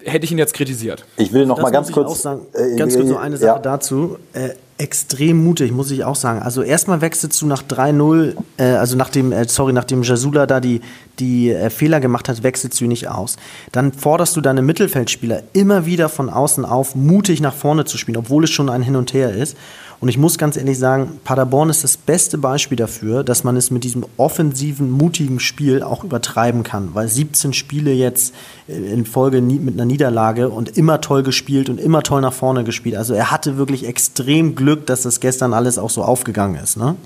hätte 0.04 0.24
ich 0.24 0.32
ihn 0.32 0.38
jetzt 0.38 0.54
kritisiert. 0.54 1.04
Ich 1.16 1.32
will 1.32 1.46
noch 1.46 1.56
das 1.56 1.62
mal 1.62 1.70
ganz 1.70 1.92
kurz. 1.92 2.22
Sagen, 2.22 2.46
äh, 2.52 2.76
ganz 2.76 2.94
kurz 2.96 3.08
noch 3.08 3.20
eine 3.20 3.36
Sache 3.36 3.56
ja. 3.56 3.58
dazu. 3.58 4.18
Äh, 4.32 4.50
extrem 4.78 5.42
mutig, 5.44 5.72
muss 5.72 5.90
ich 5.90 6.04
auch 6.04 6.16
sagen. 6.16 6.40
Also 6.42 6.62
erstmal 6.62 7.00
wechselst 7.00 7.40
du 7.40 7.46
nach 7.46 7.62
3-0, 7.62 8.34
äh, 8.56 8.64
also 8.64 8.96
nachdem, 8.96 9.32
äh, 9.32 9.46
sorry, 9.48 9.72
nachdem 9.72 10.02
Jasula 10.02 10.46
da 10.46 10.60
die, 10.60 10.80
die 11.18 11.50
äh, 11.50 11.70
Fehler 11.70 12.00
gemacht 12.00 12.28
hat, 12.28 12.42
wechselst 12.42 12.80
du 12.80 12.86
nicht 12.86 13.08
aus. 13.08 13.36
Dann 13.70 13.92
forderst 13.92 14.36
du 14.36 14.40
deine 14.40 14.62
Mittelfeldspieler 14.62 15.42
immer 15.52 15.86
wieder 15.86 16.08
von 16.08 16.28
außen 16.30 16.64
auf, 16.64 16.94
mutig 16.94 17.40
nach 17.40 17.54
vorne 17.54 17.84
zu 17.84 17.98
spielen, 17.98 18.16
obwohl 18.16 18.44
es 18.44 18.50
schon 18.50 18.68
ein 18.68 18.82
Hin 18.82 18.96
und 18.96 19.12
Her 19.12 19.32
ist. 19.32 19.56
Und 20.02 20.08
ich 20.08 20.18
muss 20.18 20.36
ganz 20.36 20.56
ehrlich 20.56 20.80
sagen, 20.80 21.20
Paderborn 21.22 21.70
ist 21.70 21.84
das 21.84 21.96
beste 21.96 22.36
Beispiel 22.36 22.76
dafür, 22.76 23.22
dass 23.22 23.44
man 23.44 23.56
es 23.56 23.70
mit 23.70 23.84
diesem 23.84 24.04
offensiven, 24.16 24.90
mutigen 24.90 25.38
Spiel 25.38 25.84
auch 25.84 26.02
übertreiben 26.02 26.64
kann. 26.64 26.92
Weil 26.92 27.06
17 27.06 27.52
Spiele 27.52 27.92
jetzt 27.92 28.34
äh, 28.66 28.72
in 28.72 29.06
Folge 29.06 29.40
mit 29.40 29.74
einer 29.74 29.84
Niederlage 29.84 30.48
und 30.48 30.76
immer 30.76 31.00
toll 31.00 31.22
gespielt 31.22 31.70
und 31.70 31.78
immer 31.78 32.02
toll 32.02 32.20
nach 32.20 32.32
vorne 32.32 32.64
gespielt. 32.64 32.96
Also 32.96 33.14
er 33.14 33.30
hatte 33.30 33.58
wirklich 33.58 33.86
extrem 33.86 34.56
Glück, 34.56 34.61
dass 34.88 35.02
das 35.02 35.20
gestern 35.20 35.52
alles 35.52 35.78
auch 35.78 35.90
so 35.90 36.02
aufgegangen 36.02 36.56
ist. 36.62 36.76
Ne? 36.76 36.96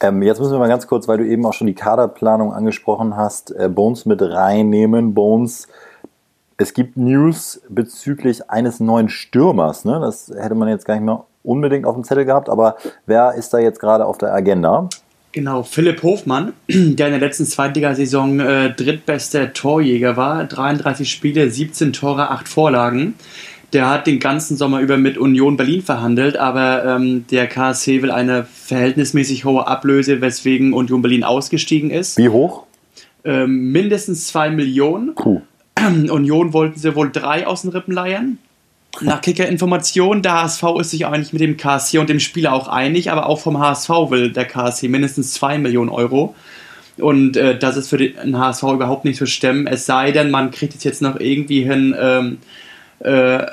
Ähm, 0.00 0.22
jetzt 0.22 0.38
müssen 0.38 0.52
wir 0.52 0.58
mal 0.58 0.68
ganz 0.68 0.86
kurz, 0.86 1.08
weil 1.08 1.18
du 1.18 1.26
eben 1.26 1.46
auch 1.46 1.54
schon 1.54 1.66
die 1.66 1.74
Kaderplanung 1.74 2.52
angesprochen 2.52 3.16
hast, 3.16 3.50
äh, 3.52 3.68
Bones 3.68 4.06
mit 4.06 4.20
reinnehmen. 4.20 5.14
Bones, 5.14 5.68
es 6.58 6.74
gibt 6.74 6.96
News 6.96 7.60
bezüglich 7.68 8.50
eines 8.50 8.80
neuen 8.80 9.08
Stürmers. 9.08 9.84
Ne? 9.84 10.00
Das 10.00 10.32
hätte 10.36 10.54
man 10.54 10.68
jetzt 10.68 10.84
gar 10.84 10.94
nicht 10.94 11.04
mehr 11.04 11.24
unbedingt 11.42 11.86
auf 11.86 11.94
dem 11.94 12.04
Zettel 12.04 12.24
gehabt, 12.24 12.48
aber 12.48 12.76
wer 13.06 13.34
ist 13.34 13.54
da 13.54 13.58
jetzt 13.58 13.78
gerade 13.78 14.04
auf 14.04 14.18
der 14.18 14.34
Agenda? 14.34 14.88
Genau, 15.32 15.62
Philipp 15.62 16.02
Hofmann, 16.02 16.54
der 16.68 17.06
in 17.08 17.12
der 17.12 17.18
letzten 17.18 17.44
Zweitligasaison 17.44 18.40
äh, 18.40 18.74
drittbester 18.74 19.52
Torjäger 19.52 20.16
war, 20.16 20.44
33 20.44 21.10
Spiele, 21.10 21.50
17 21.50 21.92
Tore, 21.92 22.30
8 22.30 22.48
Vorlagen. 22.48 23.14
Der 23.76 23.90
hat 23.90 24.06
den 24.06 24.20
ganzen 24.20 24.56
Sommer 24.56 24.80
über 24.80 24.96
mit 24.96 25.18
Union 25.18 25.58
Berlin 25.58 25.82
verhandelt, 25.82 26.38
aber 26.38 26.82
ähm, 26.86 27.26
der 27.30 27.46
KSC 27.46 28.00
will 28.00 28.10
eine 28.10 28.44
verhältnismäßig 28.44 29.44
hohe 29.44 29.66
Ablöse, 29.66 30.22
weswegen 30.22 30.72
Union 30.72 31.02
Berlin 31.02 31.24
ausgestiegen 31.24 31.90
ist. 31.90 32.16
Wie 32.16 32.30
hoch? 32.30 32.64
Ähm, 33.22 33.72
mindestens 33.72 34.28
2 34.28 34.48
Millionen. 34.48 35.14
Puh. 35.14 35.42
Union 35.78 36.54
wollten 36.54 36.80
sie 36.80 36.96
wohl 36.96 37.12
drei 37.12 37.46
aus 37.46 37.60
den 37.60 37.70
Rippen 37.70 37.92
leiern. 37.92 38.38
Nach 39.02 39.20
Kicker-Informationen, 39.20 40.22
der 40.22 40.44
HSV 40.44 40.62
ist 40.80 40.92
sich 40.92 41.04
eigentlich 41.04 41.34
mit 41.34 41.42
dem 41.42 41.58
KSC 41.58 41.98
und 41.98 42.08
dem 42.08 42.18
Spieler 42.18 42.54
auch 42.54 42.68
einig, 42.68 43.12
aber 43.12 43.26
auch 43.26 43.40
vom 43.40 43.58
HSV 43.58 43.90
will 44.08 44.32
der 44.32 44.46
KSC 44.46 44.88
mindestens 44.88 45.34
2 45.34 45.58
Millionen 45.58 45.90
Euro. 45.90 46.34
Und 46.96 47.36
äh, 47.36 47.58
das 47.58 47.76
ist 47.76 47.90
für 47.90 47.98
den 47.98 48.38
HSV 48.38 48.62
überhaupt 48.62 49.04
nicht 49.04 49.18
zu 49.18 49.26
stemmen, 49.26 49.66
es 49.66 49.84
sei 49.84 50.12
denn, 50.12 50.30
man 50.30 50.50
kriegt 50.50 50.74
es 50.74 50.82
jetzt 50.82 51.02
noch 51.02 51.20
irgendwie 51.20 51.62
hin, 51.62 51.94
ähm, 52.00 52.38
äh, 53.00 53.46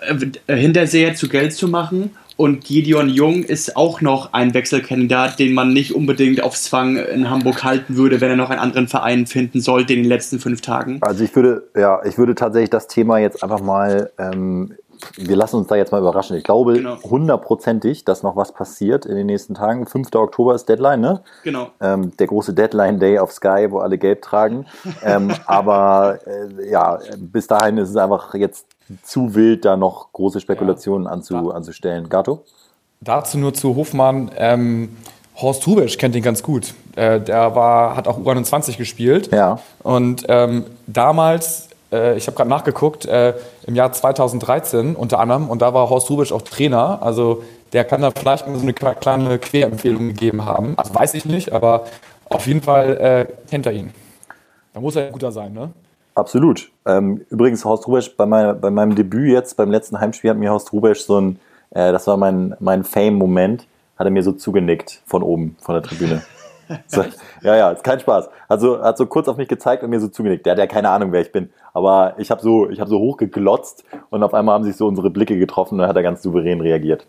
Hinterseher 0.47 1.15
zu 1.15 1.29
Geld 1.29 1.53
zu 1.53 1.67
machen. 1.67 2.11
Und 2.35 2.63
Gideon 2.63 3.09
Jung 3.09 3.43
ist 3.43 3.77
auch 3.77 4.01
noch 4.01 4.33
ein 4.33 4.55
Wechselkandidat, 4.55 5.37
den 5.37 5.53
man 5.53 5.71
nicht 5.71 5.93
unbedingt 5.93 6.41
auf 6.41 6.55
Zwang 6.55 6.95
in 6.97 7.29
Hamburg 7.29 7.63
halten 7.63 7.95
würde, 7.95 8.21
wenn 8.21 8.29
er 8.31 8.35
noch 8.35 8.49
einen 8.49 8.59
anderen 8.59 8.87
Verein 8.87 9.27
finden 9.27 9.61
sollte 9.61 9.93
in 9.93 10.01
den 10.01 10.09
letzten 10.09 10.39
fünf 10.39 10.61
Tagen. 10.61 10.97
Also 11.01 11.23
ich 11.23 11.35
würde, 11.35 11.69
ja, 11.75 12.01
ich 12.03 12.17
würde 12.17 12.33
tatsächlich 12.33 12.71
das 12.71 12.87
Thema 12.87 13.19
jetzt 13.19 13.43
einfach 13.43 13.61
mal 13.61 14.11
ähm, 14.17 14.73
wir 15.17 15.35
lassen 15.35 15.57
uns 15.57 15.67
da 15.67 15.75
jetzt 15.75 15.91
mal 15.91 15.99
überraschen. 15.99 16.37
Ich 16.37 16.43
glaube 16.43 16.73
genau. 16.73 17.01
hundertprozentig, 17.03 18.05
dass 18.05 18.23
noch 18.23 18.35
was 18.35 18.53
passiert 18.53 19.05
in 19.05 19.15
den 19.15 19.25
nächsten 19.25 19.53
Tagen. 19.53 19.85
5. 19.85 20.13
Oktober 20.15 20.55
ist 20.55 20.67
Deadline, 20.67 21.01
ne? 21.01 21.21
Genau. 21.43 21.69
Ähm, 21.81 22.15
der 22.17 22.27
große 22.27 22.53
Deadline 22.53 22.99
Day 22.99 23.19
auf 23.19 23.31
Sky, 23.31 23.67
wo 23.69 23.79
alle 23.79 23.97
gelb 23.97 24.21
tragen. 24.21 24.65
ähm, 25.03 25.33
aber 25.45 26.19
äh, 26.25 26.69
ja, 26.69 26.99
bis 27.17 27.47
dahin 27.47 27.77
ist 27.77 27.89
es 27.89 27.97
einfach 27.97 28.33
jetzt 28.35 28.67
zu 29.03 29.35
wild, 29.35 29.65
da 29.65 29.77
noch 29.77 30.11
große 30.13 30.39
Spekulationen 30.39 31.05
ja. 31.05 31.11
anzu, 31.11 31.51
anzustellen. 31.51 32.09
Gato? 32.09 32.43
Dazu 33.01 33.37
nur 33.37 33.53
zu 33.53 33.75
Hofmann. 33.75 34.31
Ähm, 34.37 34.95
Horst 35.35 35.65
Rubisch 35.67 35.97
kennt 35.97 36.15
ihn 36.15 36.23
ganz 36.23 36.43
gut. 36.43 36.73
Äh, 36.95 37.19
der 37.19 37.55
war, 37.55 37.95
hat 37.95 38.07
auch 38.07 38.19
U21 38.19 38.77
gespielt. 38.77 39.31
Ja. 39.31 39.59
Und 39.81 40.25
ähm, 40.27 40.65
damals 40.87 41.69
äh, 41.93 42.17
ich 42.17 42.27
habe 42.27 42.35
gerade 42.35 42.49
nachgeguckt, 42.49 43.05
äh, 43.05 43.33
im 43.65 43.75
Jahr 43.75 43.91
2013 43.91 44.95
unter 44.95 45.19
anderem, 45.19 45.49
und 45.49 45.61
da 45.61 45.73
war 45.73 45.89
Horst 45.89 46.09
Rubisch 46.09 46.31
auch 46.31 46.41
Trainer, 46.41 47.01
also 47.01 47.43
der 47.71 47.85
kann 47.85 48.01
da 48.01 48.11
vielleicht 48.11 48.45
so 48.45 48.61
eine 48.61 48.73
kleine 48.73 49.39
Querempfehlung 49.39 50.09
gegeben 50.09 50.45
haben. 50.45 50.73
Also 50.77 50.93
weiß 50.93 51.13
ich 51.13 51.25
nicht, 51.25 51.53
aber 51.53 51.85
auf 52.25 52.45
jeden 52.47 52.61
Fall 52.61 52.97
äh, 52.97 53.49
kennt 53.49 53.65
er 53.65 53.71
ihn. 53.71 53.93
Da 54.73 54.79
muss 54.79 54.95
er 54.95 55.05
ja 55.05 55.11
guter 55.11 55.31
sein, 55.31 55.53
ne? 55.53 55.71
Absolut. 56.15 56.71
Ähm, 56.85 57.25
übrigens, 57.29 57.65
Horst 57.65 57.87
Rubesch, 57.87 58.15
bei, 58.15 58.25
mein, 58.25 58.59
bei, 58.59 58.69
meinem 58.69 58.95
Debüt 58.95 59.31
jetzt, 59.31 59.57
beim 59.57 59.71
letzten 59.71 59.99
Heimspiel, 59.99 60.29
hat 60.29 60.37
mir 60.37 60.51
Horst 60.51 60.71
Rubesch 60.73 61.01
so 61.01 61.19
ein, 61.19 61.39
äh, 61.71 61.91
das 61.91 62.07
war 62.07 62.17
mein, 62.17 62.55
mein 62.59 62.83
Fame-Moment, 62.83 63.67
hat 63.97 64.07
er 64.07 64.11
mir 64.11 64.23
so 64.23 64.31
zugenickt 64.31 65.01
von 65.05 65.23
oben, 65.23 65.55
von 65.61 65.75
der 65.75 65.83
Tribüne. 65.83 66.21
So, 66.87 67.03
ja, 67.41 67.55
ja, 67.55 67.71
ist 67.71 67.83
kein 67.83 67.99
Spaß. 67.99 68.29
Also 68.47 68.81
hat 68.81 68.97
so 68.97 69.05
kurz 69.05 69.27
auf 69.27 69.35
mich 69.35 69.49
gezeigt 69.49 69.83
und 69.83 69.89
mir 69.89 69.99
so 69.99 70.07
zugenickt. 70.07 70.45
Der 70.45 70.51
hat 70.51 70.59
ja 70.59 70.65
keine 70.65 70.89
Ahnung, 70.89 71.11
wer 71.11 71.19
ich 71.21 71.31
bin. 71.31 71.51
Aber 71.73 72.13
ich 72.17 72.31
habe 72.31 72.41
so, 72.41 72.69
hab 72.69 72.87
so 72.87 72.99
hochgeglotzt 72.99 73.83
und 74.09 74.23
auf 74.23 74.33
einmal 74.33 74.55
haben 74.55 74.63
sich 74.63 74.77
so 74.77 74.87
unsere 74.87 75.09
Blicke 75.09 75.37
getroffen 75.37 75.75
und 75.75 75.79
dann 75.79 75.89
hat 75.89 75.95
er 75.97 76.03
ganz 76.03 76.23
souverän 76.23 76.61
reagiert. 76.61 77.05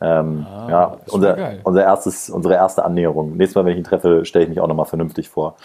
Ähm, 0.00 0.46
ah, 0.48 0.66
ja, 0.68 0.96
unser, 1.08 1.36
unser 1.64 1.82
erstes, 1.82 2.28
unsere 2.28 2.54
erste 2.54 2.84
Annäherung. 2.84 3.36
Nächstes 3.36 3.54
Mal, 3.54 3.64
wenn 3.64 3.72
ich 3.72 3.78
ihn 3.78 3.84
treffe, 3.84 4.24
stelle 4.24 4.44
ich 4.44 4.48
mich 4.50 4.60
auch 4.60 4.68
nochmal 4.68 4.86
vernünftig 4.86 5.28
vor. 5.28 5.56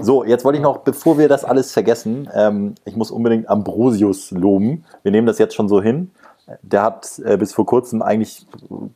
So, 0.00 0.24
jetzt 0.24 0.44
wollte 0.44 0.58
ich 0.58 0.62
noch, 0.62 0.78
bevor 0.78 1.18
wir 1.18 1.28
das 1.28 1.44
alles 1.44 1.72
vergessen, 1.72 2.28
ähm, 2.32 2.76
ich 2.84 2.94
muss 2.94 3.10
unbedingt 3.10 3.48
Ambrosius 3.48 4.30
loben. 4.30 4.84
Wir 5.02 5.10
nehmen 5.10 5.26
das 5.26 5.38
jetzt 5.38 5.54
schon 5.54 5.68
so 5.68 5.82
hin 5.82 6.12
der 6.62 6.82
hat 6.82 7.18
äh, 7.24 7.36
bis 7.36 7.52
vor 7.52 7.66
kurzem 7.66 8.02
eigentlich 8.02 8.46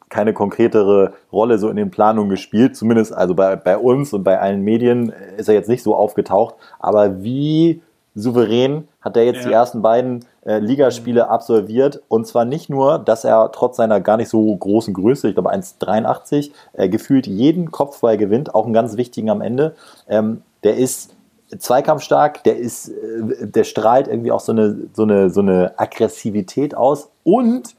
keine 0.08 0.32
konkretere 0.32 1.12
Rolle 1.32 1.58
so 1.58 1.68
in 1.68 1.76
den 1.76 1.90
Planungen 1.90 2.30
gespielt. 2.30 2.76
Zumindest 2.76 3.12
also 3.12 3.34
bei, 3.34 3.56
bei 3.56 3.76
uns 3.76 4.12
und 4.12 4.24
bei 4.24 4.40
allen 4.40 4.62
Medien 4.62 5.12
ist 5.36 5.48
er 5.48 5.54
jetzt 5.54 5.68
nicht 5.68 5.82
so 5.82 5.94
aufgetaucht. 5.94 6.54
Aber 6.78 7.22
wie 7.22 7.82
souverän 8.14 8.88
hat 9.00 9.16
er 9.16 9.24
jetzt 9.24 9.42
ja. 9.42 9.48
die 9.48 9.52
ersten 9.52 9.82
beiden 9.82 10.24
äh, 10.44 10.58
Ligaspiele 10.58 11.28
absolviert. 11.28 12.02
Und 12.08 12.26
zwar 12.26 12.44
nicht 12.44 12.68
nur, 12.68 12.98
dass 12.98 13.24
er 13.24 13.50
trotz 13.52 13.76
seiner 13.76 14.00
gar 14.00 14.16
nicht 14.16 14.28
so 14.28 14.54
großen 14.54 14.94
Größe, 14.94 15.28
ich 15.28 15.34
glaube 15.34 15.52
1,83, 15.52 16.50
äh, 16.74 16.88
gefühlt 16.88 17.26
jeden 17.26 17.70
Kopfball 17.70 18.16
gewinnt, 18.16 18.54
auch 18.54 18.64
einen 18.64 18.74
ganz 18.74 18.96
wichtigen 18.96 19.30
am 19.30 19.40
Ende. 19.40 19.74
Ähm, 20.08 20.42
der 20.62 20.76
ist 20.76 21.14
zweikampfstark, 21.56 22.44
der 22.44 22.58
ist, 22.58 22.88
äh, 22.88 23.46
der 23.46 23.64
strahlt 23.64 24.08
irgendwie 24.08 24.32
auch 24.32 24.40
so 24.40 24.52
eine, 24.52 24.88
so 24.92 25.02
eine, 25.02 25.30
so 25.30 25.40
eine 25.40 25.74
Aggressivität 25.76 26.74
aus 26.74 27.10
und 27.24 27.74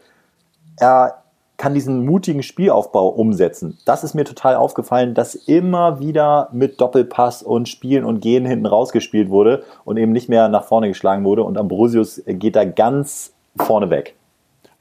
er 0.78 1.23
kann 1.58 1.74
diesen 1.74 2.06
mutigen 2.06 2.44
Spielaufbau 2.44 3.08
umsetzen. 3.10 3.78
Das 3.86 4.04
ist 4.04 4.16
mir 4.16 4.26
total 4.26 4.56
aufgefallen, 4.56 5.14
dass 5.14 5.36
immer 5.36 6.00
wieder 6.00 6.50
mit 6.52 6.82
Doppelpass 6.82 7.44
und 7.44 7.70
Spielen 7.70 8.06
und 8.06 8.20
Gehen 8.22 8.46
hinten 8.46 8.66
rausgespielt 8.66 9.30
wurde 9.30 9.64
und 9.86 9.98
eben 9.98 10.12
nicht 10.12 10.30
mehr 10.30 10.50
nach 10.50 10.66
vorne 10.66 10.88
geschlagen 10.88 11.24
wurde 11.24 11.44
und 11.44 11.58
Ambrosius 11.58 12.22
geht 12.26 12.56
da 12.56 12.66
ganz 12.66 13.34
vorne 13.56 13.90
weg. 13.90 14.16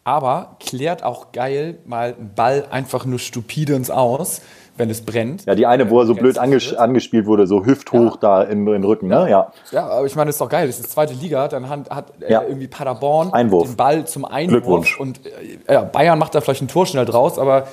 Aber 0.05 0.57
klärt 0.59 1.05
auch 1.05 1.31
geil 1.31 1.79
mal 1.85 2.15
einen 2.19 2.35
Ball 2.35 2.67
einfach 2.71 3.05
nur 3.07 3.21
stupide 3.21 3.75
ins 3.75 3.91
Aus 3.91 4.43
wenn 4.77 4.91
es 4.91 5.03
brennt. 5.03 5.45
Ja, 5.45 5.55
die 5.55 5.67
eine, 5.67 5.91
wo 5.91 6.01
er 6.01 6.07
so 6.07 6.15
blöd 6.15 6.39
anges 6.39 6.75
angespielt 6.75 7.27
wurde, 7.27 7.47
so 7.47 7.65
hüfthoch 7.65 8.15
ja. 8.15 8.19
da 8.21 8.43
im, 8.43 8.67
im 8.69 8.85
Rücken, 8.85 9.09
ne? 9.09 9.29
Ja. 9.29 9.53
Ja, 9.71 9.89
aber 9.89 10.07
ich 10.07 10.17
meine, 10.17 10.29
das 10.29 10.37
ist 10.37 10.41
doch 10.41 10.49
geil. 10.49 10.67
Das 10.67 10.77
ist 10.77 10.87
die 10.87 10.91
zweite 10.91 11.15
Liga, 11.15 11.49
dann 11.49 11.69
hat, 11.69 11.91
hat 11.91 12.13
äh, 12.21 12.33
ja. 12.33 12.43
irgendwie 12.43 12.69
Paderborn 12.69 13.33
Einwurf. 13.33 13.69
den 13.69 13.77
Ball 13.77 14.07
zum 14.07 14.25
Einwurf. 14.25 14.63
Glückwunsch. 14.63 14.99
Und 14.99 15.21
äh, 15.27 15.73
ja, 15.73 15.83
Bayern 15.83 16.19
macht 16.19 16.35
da 16.35 16.41
vielleicht 16.41 16.63
ein 16.63 16.69
Tor 16.69 16.87
schnell 16.87 17.05
draus, 17.05 17.39
aber 17.39 17.67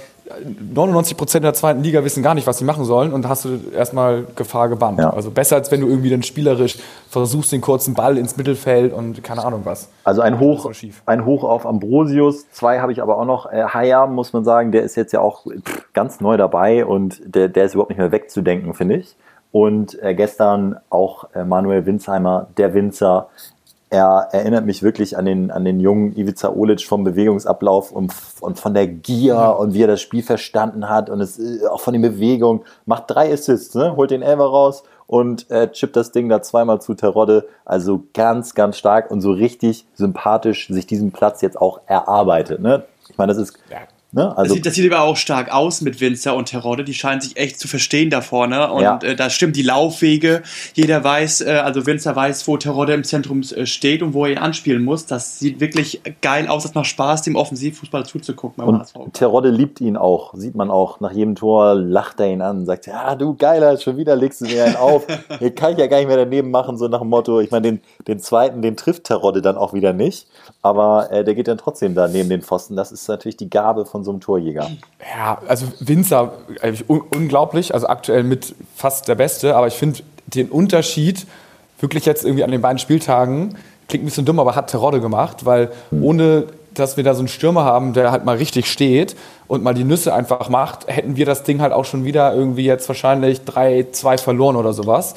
99 0.74 1.18
Prozent 1.18 1.44
der 1.44 1.54
zweiten 1.54 1.82
Liga 1.82 2.04
wissen 2.04 2.24
gar 2.24 2.34
nicht, 2.34 2.48
was 2.48 2.58
sie 2.60 2.65
machen 2.65 2.86
sollen 2.86 3.13
und 3.13 3.28
hast 3.28 3.46
du 3.46 3.60
erstmal 3.76 4.26
Gefahr 4.36 4.70
gebannt. 4.70 5.00
Ja. 5.00 5.10
Also 5.10 5.32
besser, 5.32 5.56
als 5.56 5.72
wenn 5.72 5.82
du 5.82 5.88
irgendwie 5.88 6.10
dann 6.10 6.24
spielerisch 6.24 6.78
versuchst, 7.10 7.52
den 7.52 7.62
kurzen 7.62 7.94
Ball 7.94 8.18
ins 8.18 8.38
Mittelfeld 8.38 8.94
und 8.94 9.24
keine 9.24 9.44
Ahnung 9.44 9.62
was. 9.63 9.89
Also 10.04 10.22
ein 10.22 10.39
Hoch, 10.39 10.72
ein 11.06 11.26
Hoch 11.26 11.44
auf 11.44 11.65
Ambrosius. 11.65 12.50
Zwei 12.52 12.80
habe 12.80 12.92
ich 12.92 13.02
aber 13.02 13.18
auch 13.18 13.26
noch. 13.26 13.52
Äh, 13.52 13.63
Haya, 13.63 14.06
muss 14.08 14.34
man 14.34 14.44
sagen, 14.44 14.72
der 14.72 14.84
ist 14.84 14.96
jetzt 14.96 15.13
ja 15.13 15.22
auch 15.22 15.46
ganz 15.94 16.22
neu 16.22 16.38
dabei 16.38 16.86
und 16.86 17.22
der, 17.24 17.48
der 17.48 17.65
ist 17.65 17.74
überhaupt 17.74 17.89
nicht 17.89 18.00
mehr 18.00 18.12
wegzudenken, 18.12 18.74
finde 18.74 18.98
ich. 18.98 19.15
Und 19.52 20.02
äh, 20.04 20.13
gestern 20.13 20.78
auch 20.89 21.34
äh, 21.34 21.44
Manuel 21.44 21.86
Winsheimer, 21.86 22.48
der 22.58 22.74
Winzer, 22.74 23.30
er 23.89 24.30
erinnert 24.32 24.65
mich 24.65 24.84
wirklich 24.84 25.17
an 25.17 25.25
den, 25.25 25.49
an 25.49 25.65
den 25.65 25.80
jungen 25.80 26.15
Ivica 26.15 26.49
Olic 26.49 26.82
vom 26.82 27.04
Bewegungsablauf 27.04 27.91
und, 27.91 28.13
und 28.39 28.60
von 28.60 28.73
der 28.73 28.88
Gier 28.88 29.56
und 29.60 29.73
wie 29.73 29.84
er 29.84 29.88
das 29.88 30.02
Spiel 30.02 30.21
verstanden 30.21 30.89
hat 30.89 31.10
und 31.10 31.21
es, 31.21 31.39
äh, 31.39 31.65
auch 31.67 31.82
von 31.82 31.93
den 31.93 32.02
Bewegungen. 32.02 32.62
Macht 32.86 33.06
drei 33.08 33.34
Assists, 33.34 33.73
ne? 33.73 33.95
holt 33.95 34.12
den 34.12 34.21
Elfer 34.21 34.45
raus 34.45 34.84
und 35.08 35.49
äh, 35.49 35.71
chippt 35.71 35.95
das 35.95 36.12
Ding 36.12 36.30
da 36.30 36.41
zweimal 36.43 36.82
zu 36.82 36.93
Terodde. 36.93 37.47
Also 37.65 38.04
ganz, 38.13 38.54
ganz 38.54 38.78
stark 38.78 39.10
und 39.10 39.21
so 39.21 39.32
richtig 39.32 39.88
sympathisch 39.95 40.67
sich 40.67 40.86
diesen 40.86 41.12
Platz 41.12 41.41
jetzt 41.41 41.60
auch 41.60 41.82
erarbeitet. 41.88 42.62
Ne? 42.62 42.84
Ich 43.10 43.17
meine, 43.17 43.34
das 43.34 43.41
ist 43.41 43.58
ja 43.71 43.80
Ne? 44.12 44.36
Also 44.36 44.43
das, 44.43 44.54
sieht, 44.54 44.65
das 44.65 44.74
sieht 44.74 44.91
aber 44.91 45.04
auch 45.04 45.15
stark 45.15 45.54
aus 45.54 45.82
mit 45.82 46.02
Winzer 46.02 46.36
und 46.36 46.50
Terodde. 46.50 46.84
Die 46.84 46.95
scheinen 46.95 47.22
sich 47.22 47.38
echt 47.38 47.60
zu 47.60 47.67
verstehen 47.67 48.10
da 48.10 48.22
vorne. 48.22 48.72
Und 48.72 48.82
ja. 48.82 49.00
äh, 49.04 49.15
da 49.15 49.30
stimmt 49.30 49.56
die 49.56 49.62
Laufwege. 49.62 50.41
Jeder 50.74 51.04
weiß, 51.04 51.41
äh, 51.41 51.62
also 51.63 51.86
Winzer 51.86 52.15
weiß, 52.15 52.48
wo 52.48 52.58
Terodde 52.58 52.93
im 52.93 53.04
Zentrum 53.04 53.41
äh, 53.41 53.67
steht 53.67 54.02
und 54.02 54.15
wo 54.15 54.26
er 54.26 54.32
ihn 54.32 54.38
anspielen 54.39 54.84
muss. 54.84 55.06
Das 55.06 55.38
sieht 55.38 55.60
wirklich 55.60 56.02
geil 56.22 56.48
aus. 56.48 56.63
Das 56.63 56.74
macht 56.74 56.88
Spaß, 56.88 57.22
dem 57.22 57.36
Offensivfußball 57.36 58.06
zuzugucken. 58.06 58.63
und 58.63 59.13
Terodde 59.13 59.50
liebt 59.50 59.80
ihn 59.80 59.95
auch. 59.95 60.34
Sieht 60.34 60.56
man 60.56 60.72
auch. 60.72 61.00
Nach 61.02 61.12
jedem 61.12 61.36
Tor 61.36 61.76
lacht 61.76 62.19
er 62.19 62.32
ihn 62.32 62.41
an. 62.41 62.65
Sagt, 62.65 62.88
ja, 62.88 63.15
du 63.15 63.36
Geiler, 63.36 63.78
schon 63.78 63.98
wieder 63.98 64.15
legst 64.15 64.41
du 64.41 64.45
mir 64.45 64.65
einen 64.65 64.76
auf. 64.76 65.06
Hier 65.39 65.54
kann 65.54 65.74
ich 65.74 65.78
ja 65.78 65.86
gar 65.86 65.98
nicht 65.98 66.08
mehr 66.08 66.17
daneben 66.17 66.50
machen, 66.50 66.78
so 66.78 66.88
nach 66.88 67.02
dem 67.02 67.10
Motto. 67.10 67.41
Ich 67.41 67.52
meine, 67.52 67.67
den, 67.67 67.82
den 68.08 68.19
zweiten, 68.19 68.63
den 68.63 68.76
trifft 68.76 69.04
Terodde 69.04 69.43
dann 69.43 69.56
auch 69.56 69.74
wieder 69.74 69.93
nicht. 69.93 70.28
Aber 70.63 71.12
äh, 71.12 71.24
der 71.24 71.36
geht 71.36 71.48
dann 71.48 71.60
trotzdem 71.60 71.93
da 71.93 72.08
neben 72.08 72.30
den 72.30 72.41
Pfosten. 72.41 72.76
Das 72.76 72.91
ist 72.91 73.08
natürlich 73.08 73.38
die 73.38 73.52
Gabe 73.52 73.86
von 73.86 73.99
von 74.00 74.04
so 74.06 74.12
einem 74.12 74.22
Torjäger. 74.22 74.70
Ja, 75.18 75.40
also 75.48 75.66
Winzer, 75.80 76.34
un 76.88 77.02
unglaublich, 77.02 77.74
also 77.74 77.88
aktuell 77.88 78.24
mit 78.24 78.56
fast 78.76 79.08
der 79.08 79.16
Beste, 79.16 79.56
aber 79.56 79.68
ich 79.68 79.74
finde 79.74 80.00
den 80.28 80.50
Unterschied 80.50 81.28
wirklich 81.80 82.06
jetzt 82.06 82.24
irgendwie 82.24 82.44
an 82.44 82.52
den 82.52 82.62
beiden 82.62 82.80
Spieltagen, 82.80 83.58
klingt 83.88 84.04
ein 84.04 84.06
bisschen 84.06 84.26
dumm, 84.26 84.40
aber 84.40 84.56
hat 84.56 84.70
Terodde 84.70 85.02
gemacht, 85.02 85.46
weil 85.46 85.72
ohne 85.92 86.46
dass 86.74 86.96
wir 86.96 87.04
da 87.04 87.14
so 87.14 87.20
einen 87.20 87.28
Stürmer 87.28 87.66
haben, 87.66 87.94
der 87.94 88.12
halt 88.12 88.24
mal 88.24 88.38
richtig 88.38 88.72
steht 88.72 89.18
und 89.48 89.64
mal 89.64 89.74
die 89.74 89.84
Nüsse 89.84 90.14
einfach 90.14 90.48
macht, 90.50 90.88
hätten 90.88 91.18
wir 91.18 91.26
das 91.26 91.44
Ding 91.44 91.62
halt 91.62 91.74
auch 91.74 91.84
schon 91.84 92.06
wieder 92.06 92.34
irgendwie 92.34 92.64
jetzt 92.64 92.88
wahrscheinlich 92.88 93.42
3-2 93.42 94.18
verloren 94.20 94.56
oder 94.56 94.72
sowas. 94.72 95.16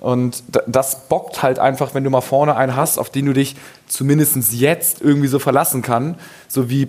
Und 0.00 0.42
das 0.66 1.08
bockt 1.08 1.42
halt 1.42 1.58
einfach, 1.58 1.94
wenn 1.94 2.04
du 2.04 2.10
mal 2.10 2.20
vorne 2.20 2.56
einen 2.56 2.76
hast, 2.76 2.98
auf 2.98 3.10
den 3.10 3.26
du 3.26 3.32
dich 3.32 3.56
zumindest 3.86 4.52
jetzt 4.52 5.00
irgendwie 5.00 5.28
so 5.28 5.38
verlassen 5.38 5.80
kann, 5.80 6.16
so 6.46 6.68
wie 6.68 6.88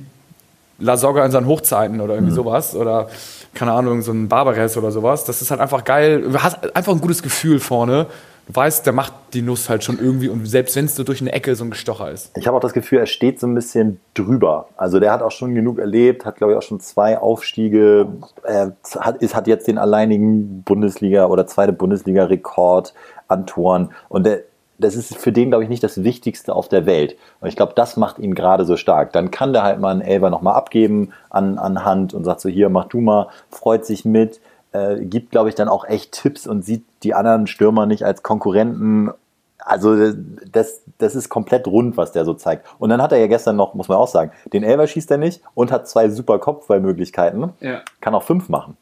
La 0.80 0.98
Soga 0.98 1.26
in 1.26 1.32
seinen 1.32 1.48
Hochzeiten 1.48 2.02
oder 2.02 2.16
irgendwie 2.16 2.32
mhm. 2.32 2.38
sowas 2.38 2.76
oder 2.76 3.08
keine 3.54 3.74
Ahnung, 3.74 4.02
so 4.02 4.12
ein 4.12 4.28
Barbares 4.30 4.78
oder 4.78 4.92
sowas. 4.92 5.26
Das 5.26 5.42
ist 5.42 5.52
halt 5.52 5.60
einfach 5.60 5.84
geil. 5.84 6.22
Du 6.22 6.42
hast 6.42 6.76
einfach 6.76 6.94
ein 6.94 7.02
gutes 7.02 7.24
Gefühl 7.24 7.60
vorne. 7.60 8.06
Du 8.48 8.56
weißt, 8.56 8.84
der 8.84 8.94
macht 8.94 9.14
die 9.34 9.44
Nuss 9.44 9.70
halt 9.70 9.84
schon 9.84 10.00
irgendwie 10.00 10.28
und 10.28 10.44
selbst 10.48 10.76
wenn 10.76 10.86
es 10.86 10.96
so 10.96 11.04
durch 11.04 11.22
eine 11.22 11.32
Ecke 11.34 11.56
so 11.56 11.64
ein 11.64 11.70
Gestocher 11.70 12.10
ist. 12.10 12.36
Ich 12.36 12.48
habe 12.48 12.58
auch 12.58 12.62
das 12.62 12.74
Gefühl, 12.74 12.98
er 12.98 13.06
steht 13.06 13.40
so 13.40 13.46
ein 13.46 13.54
bisschen 13.54 14.00
drüber. 14.16 14.70
Also 14.76 15.00
der 15.00 15.12
hat 15.12 15.22
auch 15.22 15.30
schon 15.30 15.54
genug 15.54 15.78
erlebt, 15.78 16.26
hat 16.26 16.38
glaube 16.38 16.54
ich 16.54 16.58
auch 16.58 16.64
schon 16.64 16.80
zwei 16.80 17.20
Aufstiege, 17.20 18.08
er 18.44 18.76
hat, 19.00 19.18
ist, 19.18 19.36
hat 19.36 19.46
jetzt 19.46 19.68
den 19.68 19.78
alleinigen 19.78 20.64
Bundesliga- 20.64 21.28
oder 21.28 21.46
zweite 21.46 21.74
Bundesliga-Rekord 21.74 22.96
an 23.28 23.46
Toren 23.46 23.92
und 24.08 24.26
der, 24.26 24.42
das 24.80 24.96
ist 24.96 25.18
für 25.18 25.32
den, 25.32 25.50
glaube 25.50 25.64
ich, 25.64 25.70
nicht 25.70 25.84
das 25.84 26.04
Wichtigste 26.04 26.56
auf 26.56 26.70
der 26.70 26.86
Welt. 26.86 27.18
Und 27.42 27.50
ich 27.50 27.56
glaube, 27.56 27.74
das 27.76 27.98
macht 27.98 28.18
ihn 28.18 28.34
gerade 28.34 28.66
so 28.66 28.78
stark. 28.78 29.14
Dann 29.14 29.30
kann 29.30 29.54
der 29.54 29.64
halt 29.64 29.80
mal 29.80 29.92
einen 29.92 30.02
Elber 30.02 30.30
nochmal 30.30 30.56
abgeben 30.56 31.12
an, 31.30 31.58
an 31.58 31.84
Hand 31.84 32.14
und 32.14 32.24
sagt 32.24 32.42
so, 32.42 32.50
hier, 32.50 32.70
mach 32.70 32.86
du 32.86 33.02
mal, 33.02 33.28
freut 33.50 33.86
sich 33.86 34.06
mit, 34.06 34.40
äh, 34.72 35.04
gibt, 35.04 35.32
glaube 35.32 35.50
ich, 35.50 35.56
dann 35.56 35.68
auch 35.68 35.86
echt 35.86 36.14
Tipps 36.14 36.48
und 36.48 36.64
sieht 36.64 36.86
die 37.04 37.14
anderen 37.14 37.48
Stürmer 37.48 37.86
nicht 37.86 38.04
als 38.04 38.24
Konkurrenten. 38.24 39.12
Also 39.58 40.14
das, 40.52 40.82
das 40.98 41.16
ist 41.16 41.30
komplett 41.30 41.68
rund, 41.68 41.98
was 41.98 42.14
der 42.14 42.24
so 42.24 42.34
zeigt. 42.34 42.66
Und 42.80 42.90
dann 42.90 43.02
hat 43.02 43.12
er 43.12 43.18
ja 43.18 43.28
gestern 43.28 43.58
noch, 43.58 43.74
muss 43.74 43.90
man 43.90 43.98
auch 43.98 44.08
sagen, 44.08 44.32
den 44.54 44.64
Elber 44.64 44.88
schießt 44.88 45.12
er 45.12 45.18
nicht 45.18 45.42
und 45.54 45.72
hat 45.72 45.90
zwei 45.90 46.10
super 46.10 46.40
Kopfballmöglichkeiten. 46.40 47.50
Ja. 47.60 47.82
Kann 48.00 48.16
auch 48.16 48.24
fünf 48.24 48.48
machen. 48.48 48.78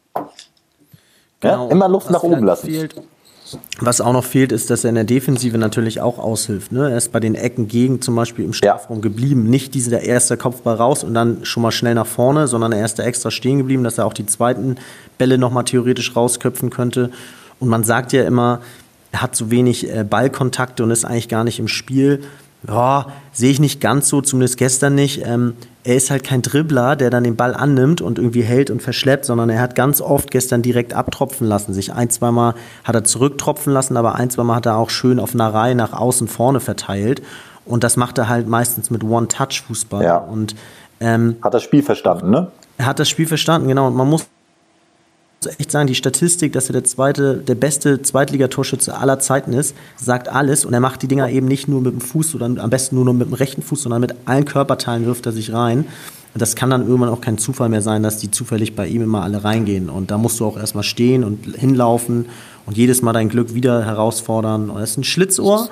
Genau. 1.39 1.65
Ja? 1.65 1.71
Immer 1.71 1.89
Luft 1.89 2.07
was 2.07 2.13
nach 2.13 2.23
oben 2.23 2.43
lassen. 2.43 2.67
Fehlt, 2.67 3.01
was 3.79 4.01
auch 4.01 4.13
noch 4.13 4.23
fehlt, 4.23 4.51
ist, 4.51 4.69
dass 4.69 4.83
er 4.83 4.89
in 4.89 4.95
der 4.95 5.03
Defensive 5.03 5.57
natürlich 5.57 6.01
auch 6.01 6.19
aushilft. 6.19 6.71
Ne? 6.71 6.89
Er 6.89 6.97
ist 6.97 7.11
bei 7.11 7.19
den 7.19 7.35
Ecken 7.35 7.67
gegen 7.67 8.01
zum 8.01 8.15
Beispiel 8.15 8.43
im 8.43 8.53
Strafraum 8.53 8.97
ja. 8.97 9.03
geblieben. 9.03 9.43
Nicht 9.43 9.73
dieser 9.73 10.01
erste 10.01 10.37
Kopfball 10.37 10.75
raus 10.75 11.03
und 11.03 11.13
dann 11.13 11.45
schon 11.45 11.63
mal 11.63 11.71
schnell 11.71 11.95
nach 11.95 12.07
vorne, 12.07 12.47
sondern 12.47 12.71
er 12.71 12.83
ist 12.85 12.99
da 12.99 13.03
extra 13.03 13.31
stehen 13.31 13.59
geblieben, 13.59 13.83
dass 13.83 13.97
er 13.97 14.05
auch 14.05 14.13
die 14.13 14.25
zweiten 14.25 14.77
Bälle 15.17 15.37
nochmal 15.37 15.63
theoretisch 15.63 16.15
rausköpfen 16.15 16.69
könnte. 16.69 17.11
Und 17.59 17.69
man 17.69 17.83
sagt 17.83 18.13
ja 18.13 18.23
immer, 18.23 18.61
er 19.11 19.21
hat 19.21 19.35
so 19.35 19.49
wenig 19.51 19.89
äh, 19.89 20.03
Ballkontakte 20.03 20.83
und 20.83 20.91
ist 20.91 21.05
eigentlich 21.05 21.29
gar 21.29 21.43
nicht 21.43 21.59
im 21.59 21.67
Spiel. 21.67 22.23
Ja, 22.67 23.07
sehe 23.31 23.51
ich 23.51 23.59
nicht 23.59 23.79
ganz 23.79 24.09
so, 24.09 24.21
zumindest 24.21 24.57
gestern 24.57 24.95
nicht. 24.95 25.21
Ähm, 25.25 25.53
er 25.87 25.95
ist 25.95 26.11
halt 26.11 26.25
kein 26.25 26.41
Dribbler, 26.41 26.97
der 26.97 27.09
dann 27.09 27.23
den 27.23 27.37
Ball 27.37 27.53
annimmt 27.53 28.01
und 28.01 28.19
irgendwie 28.19 28.41
hält 28.41 28.69
und 28.69 28.81
verschleppt, 28.81 29.23
sondern 29.23 29.49
er 29.49 29.61
hat 29.61 29.73
ganz 29.73 30.01
oft 30.01 30.31
gestern 30.31 30.61
direkt 30.61 30.93
abtropfen 30.93 31.47
lassen. 31.47 31.73
Sich 31.73 31.93
ein, 31.93 32.09
zweimal 32.09 32.55
hat 32.83 32.93
er 32.93 33.05
zurücktropfen 33.05 33.71
lassen, 33.71 33.95
aber 33.95 34.15
ein, 34.15 34.29
zweimal 34.29 34.57
hat 34.57 34.65
er 34.65 34.75
auch 34.75 34.89
schön 34.89 35.17
auf 35.17 35.33
einer 35.33 35.53
Reihe 35.53 35.75
nach 35.75 35.93
außen 35.93 36.27
vorne 36.27 36.59
verteilt. 36.59 37.21
Und 37.63 37.85
das 37.85 37.95
macht 37.95 38.17
er 38.17 38.27
halt 38.27 38.49
meistens 38.49 38.89
mit 38.89 39.01
One-Touch-Fußball. 39.01 40.03
Ja. 40.03 40.17
Und, 40.17 40.55
ähm, 40.99 41.37
hat 41.41 41.53
das 41.53 41.63
Spiel 41.63 41.83
verstanden, 41.83 42.31
ne? 42.31 42.51
Er 42.77 42.85
hat 42.85 42.99
das 42.99 43.07
Spiel 43.07 43.25
verstanden, 43.25 43.69
genau. 43.69 43.87
Und 43.87 43.95
man 43.95 44.09
muss 44.09 44.27
echt 45.47 45.71
sagen, 45.71 45.87
die 45.87 45.95
Statistik, 45.95 46.53
dass 46.53 46.69
er 46.69 46.73
der 46.73 46.83
zweite, 46.83 47.37
der 47.37 47.55
beste 47.55 48.01
Zweitligatorschütze 48.01 48.97
aller 48.97 49.19
Zeiten 49.19 49.53
ist, 49.53 49.75
sagt 49.95 50.29
alles. 50.29 50.65
Und 50.65 50.73
er 50.73 50.79
macht 50.79 51.01
die 51.01 51.07
Dinger 51.07 51.29
eben 51.29 51.47
nicht 51.47 51.67
nur 51.67 51.81
mit 51.81 51.93
dem 51.93 52.01
Fuß 52.01 52.35
oder 52.35 52.45
am 52.45 52.69
besten 52.69 52.95
nur, 52.95 53.05
nur 53.05 53.13
mit 53.13 53.27
dem 53.27 53.33
rechten 53.33 53.61
Fuß, 53.61 53.83
sondern 53.83 54.01
mit 54.01 54.15
allen 54.25 54.45
Körperteilen 54.45 55.05
wirft 55.05 55.25
er 55.25 55.31
sich 55.31 55.53
rein. 55.53 55.85
Und 56.33 56.41
das 56.41 56.55
kann 56.55 56.69
dann 56.69 56.87
irgendwann 56.87 57.09
auch 57.09 57.21
kein 57.21 57.37
Zufall 57.37 57.69
mehr 57.69 57.81
sein, 57.81 58.03
dass 58.03 58.17
die 58.17 58.29
zufällig 58.29 58.75
bei 58.75 58.87
ihm 58.87 59.01
immer 59.01 59.23
alle 59.23 59.43
reingehen. 59.43 59.89
Und 59.89 60.11
da 60.11 60.17
musst 60.17 60.39
du 60.39 60.45
auch 60.45 60.57
erstmal 60.57 60.83
stehen 60.83 61.23
und 61.23 61.55
hinlaufen 61.55 62.25
und 62.65 62.77
jedes 62.77 63.01
Mal 63.01 63.13
dein 63.13 63.29
Glück 63.29 63.55
wieder 63.55 63.83
herausfordern. 63.83 64.69
Und 64.69 64.79
das 64.79 64.91
ist 64.91 64.97
ein 64.97 65.03
Schlitzohr. 65.03 65.67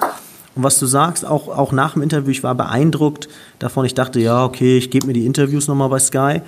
Und 0.56 0.64
was 0.64 0.80
du 0.80 0.86
sagst, 0.86 1.26
auch, 1.26 1.50
auch 1.50 1.72
nach 1.72 1.94
dem 1.94 2.02
Interview, 2.02 2.32
ich 2.32 2.42
war 2.42 2.56
beeindruckt 2.56 3.28
davon. 3.60 3.86
Ich 3.86 3.94
dachte, 3.94 4.20
ja, 4.20 4.44
okay, 4.44 4.78
ich 4.78 4.90
gebe 4.90 5.08
mir 5.08 5.14
die 5.14 5.26
Interviews 5.26 5.68
nochmal 5.68 5.90
bei 5.90 6.00
Sky. 6.00 6.42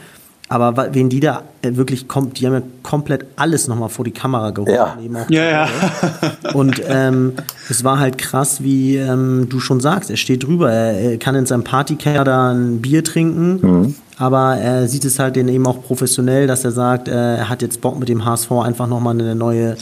Aber 0.49 0.93
wen 0.93 1.10
die 1.10 1.19
da 1.19 1.43
äh, 1.62 1.75
wirklich 1.75 2.07
kommt, 2.07 2.39
die 2.39 2.45
haben 2.45 2.53
ja 2.53 2.62
komplett 2.81 3.25
alles 3.36 3.67
nochmal 3.67 3.89
vor 3.89 4.05
die 4.05 4.12
Kamera 4.12 4.51
geholt. 4.51 4.73
Ja, 4.73 4.97
ja. 5.29 5.67
ja. 5.67 6.53
Und 6.53 6.81
ähm, 6.88 7.33
es 7.69 7.83
war 7.83 7.99
halt 7.99 8.17
krass, 8.17 8.63
wie 8.63 8.95
ähm, 8.95 9.47
du 9.49 9.60
schon 9.60 9.81
sagst, 9.81 10.10
er 10.10 10.15
steht 10.15 10.43
drüber, 10.43 10.71
er, 10.71 11.12
er 11.12 11.17
kann 11.17 11.36
in 11.36 11.45
seinem 11.45 11.65
Partykeller 11.65 12.23
da 12.23 12.51
ein 12.51 12.81
Bier 12.81 13.03
trinken, 13.03 13.60
mhm. 13.62 13.95
aber 14.17 14.55
er 14.55 14.88
sieht 14.88 15.03
es 15.03 15.19
halt 15.19 15.36
eben 15.36 15.67
auch 15.67 15.83
professionell, 15.83 16.47
dass 16.47 16.63
er 16.63 16.71
sagt, 16.71 17.10
äh, 17.10 17.38
er 17.38 17.49
hat 17.49 17.62
jetzt 17.62 17.81
Bock 17.81 17.99
mit 17.99 18.07
dem 18.07 18.23
HSV 18.23 18.51
einfach 18.51 18.88
nochmal 18.88 19.15
eine 19.15 19.36
neue 19.36 19.75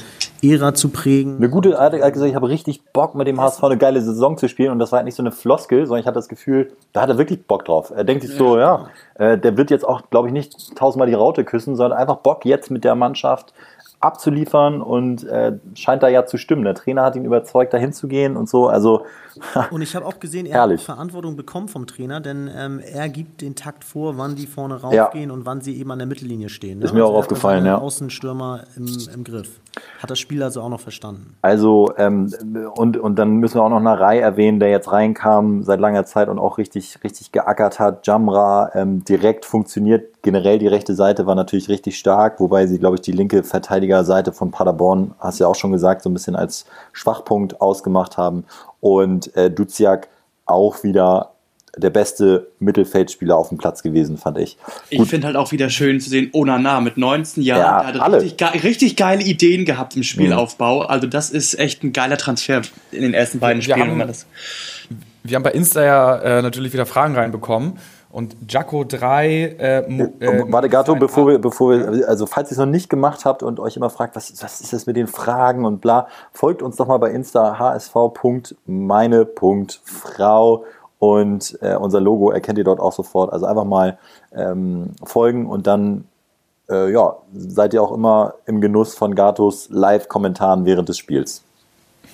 Ära 0.51 0.73
zu 0.73 0.89
prägen. 0.89 1.37
Eine 1.37 1.49
gute, 1.49 1.77
hat 1.77 1.91
gesagt, 1.91 2.29
ich 2.29 2.35
habe 2.35 2.49
richtig 2.49 2.83
Bock 2.93 3.15
mit 3.15 3.27
dem 3.27 3.39
HSV 3.39 3.63
eine 3.63 3.77
geile 3.77 4.01
Saison 4.01 4.37
zu 4.37 4.47
spielen 4.49 4.71
und 4.71 4.79
das 4.79 4.91
war 4.91 4.97
halt 4.97 5.05
nicht 5.05 5.15
so 5.15 5.23
eine 5.23 5.31
Floskel, 5.31 5.85
sondern 5.85 6.01
ich 6.01 6.07
hatte 6.07 6.15
das 6.15 6.29
Gefühl, 6.29 6.71
da 6.93 7.01
hat 7.01 7.09
er 7.09 7.17
wirklich 7.17 7.45
Bock 7.45 7.65
drauf. 7.65 7.91
Er 7.95 8.03
denkt 8.03 8.23
sich 8.23 8.35
so, 8.35 8.57
ja, 8.57 8.87
äh, 9.15 9.37
der 9.37 9.57
wird 9.57 9.71
jetzt 9.71 9.87
auch, 9.87 10.09
glaube 10.09 10.27
ich, 10.27 10.33
nicht 10.33 10.75
tausendmal 10.75 11.07
die 11.07 11.13
Raute 11.13 11.43
küssen, 11.43 11.75
sondern 11.75 11.97
einfach 11.97 12.17
Bock 12.17 12.45
jetzt 12.45 12.71
mit 12.71 12.83
der 12.83 12.95
Mannschaft 12.95 13.53
abzuliefern 13.99 14.81
und 14.81 15.23
äh, 15.23 15.53
scheint 15.73 16.03
da 16.03 16.07
ja 16.07 16.25
zu 16.25 16.37
stimmen. 16.37 16.63
Der 16.63 16.75
Trainer 16.75 17.03
hat 17.03 17.15
ihn 17.15 17.25
überzeugt, 17.25 17.73
da 17.73 17.77
hinzugehen 17.77 18.37
und 18.37 18.47
so. 18.47 18.67
Also 18.67 19.05
und 19.71 19.81
ich 19.81 19.95
habe 19.95 20.05
auch 20.05 20.19
gesehen, 20.19 20.45
er 20.45 20.59
herrlich. 20.59 20.81
hat 20.81 20.85
Verantwortung 20.85 21.35
bekommen 21.35 21.67
vom 21.67 21.87
Trainer, 21.87 22.21
denn 22.21 22.49
ähm, 22.55 22.79
er 22.79 23.09
gibt 23.09 23.41
den 23.41 23.55
Takt 23.55 23.83
vor, 23.83 24.17
wann 24.17 24.35
die 24.35 24.47
vorne 24.47 24.81
raufgehen 24.81 25.29
ja. 25.29 25.33
und 25.33 25.45
wann 25.45 25.61
sie 25.61 25.77
eben 25.77 25.91
an 25.91 25.99
der 25.99 26.07
Mittellinie 26.07 26.49
stehen. 26.49 26.79
Ne? 26.79 26.85
Ist 26.85 26.93
mir 26.93 27.01
also 27.01 27.13
auch 27.13 27.17
aufgefallen, 27.17 27.65
ja. 27.65 27.77
Außenstürmer 27.77 28.63
im, 28.75 28.87
im 29.13 29.23
Griff. 29.23 29.59
Hat 29.99 30.09
das 30.09 30.19
Spiel 30.19 30.41
also 30.41 30.61
auch 30.61 30.69
noch 30.69 30.79
verstanden. 30.79 31.35
Also 31.41 31.93
ähm, 31.97 32.33
und, 32.75 32.97
und 32.97 33.17
dann 33.17 33.37
müssen 33.37 33.55
wir 33.55 33.63
auch 33.63 33.69
noch 33.69 33.77
eine 33.77 33.99
Reihe 33.99 34.21
erwähnen, 34.21 34.59
der 34.59 34.69
jetzt 34.69 34.91
reinkam 34.91 35.63
seit 35.63 35.79
langer 35.79 36.05
Zeit 36.05 36.29
und 36.29 36.39
auch 36.39 36.57
richtig 36.57 37.03
richtig 37.03 37.31
geackert 37.31 37.79
hat. 37.79 38.07
Jamra 38.07 38.71
ähm, 38.73 39.03
direkt 39.03 39.45
funktioniert 39.45 40.15
generell 40.25 40.57
die 40.57 40.67
rechte 40.67 40.95
Seite 40.95 41.27
war 41.27 41.35
natürlich 41.35 41.69
richtig 41.69 41.99
stark, 41.99 42.39
wobei 42.39 42.65
sie, 42.65 42.79
glaube 42.79 42.95
ich, 42.95 43.01
die 43.01 43.11
linke 43.11 43.43
Verteidigerseite 43.43 44.33
von 44.33 44.49
Paderborn, 44.49 45.13
hast 45.19 45.39
du 45.39 45.43
ja 45.43 45.47
auch 45.47 45.55
schon 45.55 45.71
gesagt, 45.71 46.01
so 46.01 46.09
ein 46.09 46.13
bisschen 46.13 46.35
als 46.35 46.65
Schwachpunkt 46.93 47.61
ausgemacht 47.61 48.17
haben. 48.17 48.43
Und 48.79 49.35
äh, 49.35 49.49
Duziak 49.49 50.09
auch 50.45 50.83
wieder 50.83 51.35
der 51.77 51.89
beste 51.89 52.51
Mittelfeldspieler 52.59 53.35
auf 53.35 53.49
dem 53.49 53.57
Platz 53.57 53.83
gewesen, 53.83 54.17
fand 54.17 54.37
ich. 54.37 54.57
Ich 54.89 55.01
finde 55.09 55.27
halt 55.27 55.35
auch 55.35 55.51
wieder 55.51 55.69
schön 55.69 55.99
zu 55.99 56.09
sehen, 56.09 56.29
Onana 56.33 56.79
mit 56.79 56.97
19 56.97 57.43
Jahren, 57.43 57.59
ja, 57.59 57.79
der 57.79 57.87
hat 57.87 57.99
alle. 58.01 58.21
Richtig, 58.21 58.37
ge 58.37 58.47
richtig, 58.61 58.95
geile 58.95 59.23
Ideen 59.23 59.65
gehabt 59.65 59.95
im 59.95 60.03
Spielaufbau. 60.03 60.83
Mhm. 60.83 60.89
Also 60.89 61.07
das 61.07 61.29
ist 61.29 61.59
echt 61.59 61.83
ein 61.83 61.93
geiler 61.93 62.17
Transfer 62.17 62.61
in 62.91 63.01
den 63.01 63.13
ersten 63.13 63.39
beiden 63.39 63.61
wir 63.65 63.75
Spielen. 63.75 63.99
Haben, 63.99 64.13
wir 65.23 65.35
haben 65.35 65.43
bei 65.43 65.51
Insta 65.51 65.83
ja 65.83 66.17
äh, 66.19 66.41
natürlich 66.41 66.71
wieder 66.71 66.85
Fragen 66.85 67.15
reinbekommen. 67.15 67.73
Und 68.15 68.37
Jaco 68.47 68.85
3. 68.85 69.27
Äh, 69.27 69.79
äh, 69.79 70.45
Warte, 70.47 70.69
Gato, 70.69 70.95
bevor 70.95 71.27
wir, 71.27 71.37
bevor 71.37 71.71
wir, 71.71 72.07
also 72.07 72.25
falls 72.25 72.47
ihr 72.47 72.53
es 72.53 72.57
noch 72.57 72.65
nicht 72.65 72.89
gemacht 72.89 73.25
habt 73.25 73.43
und 73.43 73.59
euch 73.59 73.75
immer 73.75 73.89
fragt, 73.89 74.15
was, 74.15 74.31
was 74.41 74.61
ist 74.61 74.71
das 74.71 74.85
mit 74.85 74.95
den 74.95 75.07
Fragen 75.07 75.65
und 75.65 75.81
bla, 75.81 76.07
folgt 76.31 76.61
uns 76.61 76.77
doch 76.77 76.87
mal 76.87 76.95
bei 76.97 77.11
Insta 77.11 77.59
hsv.meine.frau 77.59 78.55
und 80.97 81.57
äh, 81.61 81.75
unser 81.75 81.99
Logo 81.99 82.31
erkennt 82.31 82.57
ihr 82.57 82.63
dort 82.63 82.79
auch 82.79 82.93
sofort. 82.93 83.33
Also 83.33 83.47
einfach 83.47 83.65
mal 83.65 83.97
ähm, 84.33 84.91
folgen 85.03 85.45
und 85.45 85.67
dann 85.67 86.05
äh, 86.69 86.93
ja, 86.93 87.17
seid 87.35 87.73
ihr 87.73 87.83
auch 87.83 87.91
immer 87.91 88.35
im 88.45 88.61
Genuss 88.61 88.95
von 88.95 89.13
Gatos 89.15 89.67
Live-Kommentaren 89.71 90.63
während 90.63 90.87
des 90.87 90.97
Spiels. 90.97 91.43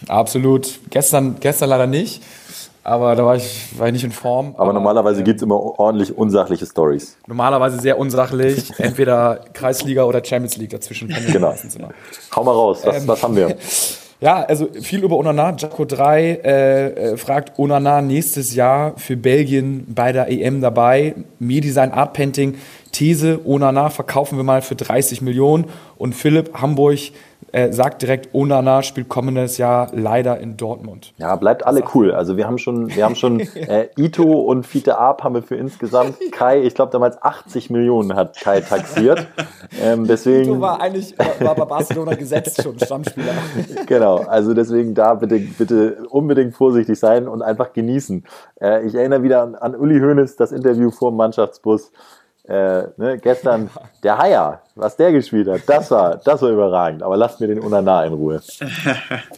Absolut. 0.08 0.80
Gestern, 0.90 1.36
gestern 1.40 1.70
leider 1.70 1.86
nicht. 1.86 2.24
Aber 2.84 3.16
da 3.16 3.26
war 3.26 3.36
ich, 3.36 3.78
war 3.78 3.88
ich 3.88 3.94
nicht 3.94 4.04
in 4.04 4.12
Form. 4.12 4.54
Aber, 4.54 4.62
aber 4.62 4.74
normalerweise 4.74 5.20
ähm, 5.20 5.26
gibt 5.26 5.38
es 5.38 5.44
immer 5.44 5.56
ordentlich 5.80 6.18
unsachliche 6.18 6.66
Stories. 6.66 7.18
Normalerweise 7.28 7.80
sehr 7.80 8.00
unsachlich. 8.00 8.72
Entweder 8.80 9.42
Kreisliga 9.54 10.04
oder 10.04 10.24
Champions 10.24 10.58
League 10.58 10.72
dazwischen. 10.72 11.14
Genau. 11.32 11.54
Hau 12.36 12.44
mal 12.44 12.52
raus, 12.52 12.82
was, 12.84 13.02
ähm, 13.02 13.08
was 13.08 13.24
haben 13.24 13.36
wir? 13.36 13.56
Ja, 14.22 14.44
also 14.44 14.68
viel 14.80 15.04
über 15.04 15.18
Onana. 15.18 15.56
Jaco 15.58 15.84
3 15.84 16.22
äh, 16.22 16.88
äh, 17.14 17.18
fragt 17.18 17.58
Onana 17.58 18.04
nächstes 18.04 18.54
Jahr 18.54 18.94
für 18.96 19.18
Belgien 19.18 19.88
bei 19.90 20.12
der 20.12 20.30
EM 20.30 20.62
dabei. 20.62 21.16
Design 21.40 21.92
Art 21.92 22.14
Painting. 22.14 22.60
These, 22.92 23.40
Onana 23.46 23.90
verkaufen 23.90 24.38
wir 24.38 24.44
mal 24.44 24.62
für 24.62 24.76
30 24.76 25.24
Millionen. 25.24 25.66
Und 25.98 26.14
Philipp 26.14 26.54
Hamburg 26.62 27.00
äh, 27.52 27.72
sagt 27.72 28.02
direkt, 28.02 28.34
Onana 28.34 28.84
spielt 28.84 29.10
kommendes 29.10 29.58
Jahr 29.58 29.90
leider 29.94 30.40
in 30.40 30.58
Dortmund. 30.58 31.14
Ja, 31.18 31.36
bleibt 31.36 31.66
alle 31.66 31.84
cool. 31.94 32.12
Also 32.12 32.38
wir 32.38 32.48
haben 32.48 32.58
schon, 32.58 32.94
wir 32.96 33.04
haben 33.04 33.16
schon 33.16 33.40
äh, 33.56 33.90
Ito 33.98 34.24
und 34.24 34.66
Fiete 34.66 34.98
Arp 34.98 35.24
haben 35.24 35.36
wir 35.36 35.44
für 35.44 35.56
insgesamt 35.56 36.16
Kai, 36.32 36.62
ich 36.62 36.76
glaube 36.76 36.92
damals 36.92 37.22
80 37.22 37.70
Millionen 37.70 38.16
hat 38.16 38.40
Kai 38.40 38.62
taxiert. 38.62 39.28
Ähm, 39.82 40.08
deswegen, 40.08 40.52
Ito 40.52 40.62
war 40.62 40.82
eigentlich 40.82 41.16
war 41.40 41.56
bei 41.56 41.66
Barcelona 41.66 42.16
gesetzt 42.16 42.62
schon 42.62 42.80
Stammspieler. 42.80 43.34
genau, 43.86 44.18
also 44.18 44.54
deswegen 44.54 44.94
da 44.94 45.16
bitte, 45.16 45.40
bitte 45.40 45.98
unbedingt 46.10 46.56
vorsichtig 46.56 47.00
sein 47.00 47.28
und 47.28 47.42
einfach 47.42 47.74
genießen. 47.74 48.26
Äh, 48.62 48.86
ich 48.86 48.96
erinnere 48.96 49.24
wieder 49.24 49.42
an, 49.42 49.56
an 49.56 49.76
Uli 49.76 50.00
Hoeneß, 50.00 50.36
das 50.36 50.52
Interview 50.52 50.92
vor 50.92 51.12
dem 51.12 51.18
Mannschaftsbus. 51.18 51.92
Äh, 52.52 52.90
ne, 52.98 53.18
gestern 53.18 53.70
der 54.04 54.18
Haier, 54.18 54.62
was 54.76 54.98
der 54.98 55.14
gespielt 55.14 55.48
hat, 55.48 55.62
das 55.68 55.90
war, 55.90 56.18
das 56.18 56.42
war 56.42 56.50
überragend. 56.50 57.02
Aber 57.02 57.16
lasst 57.16 57.40
mir 57.40 57.48
den 57.48 57.60
Unana 57.60 58.04
in 58.04 58.14
Ruhe. 58.14 58.42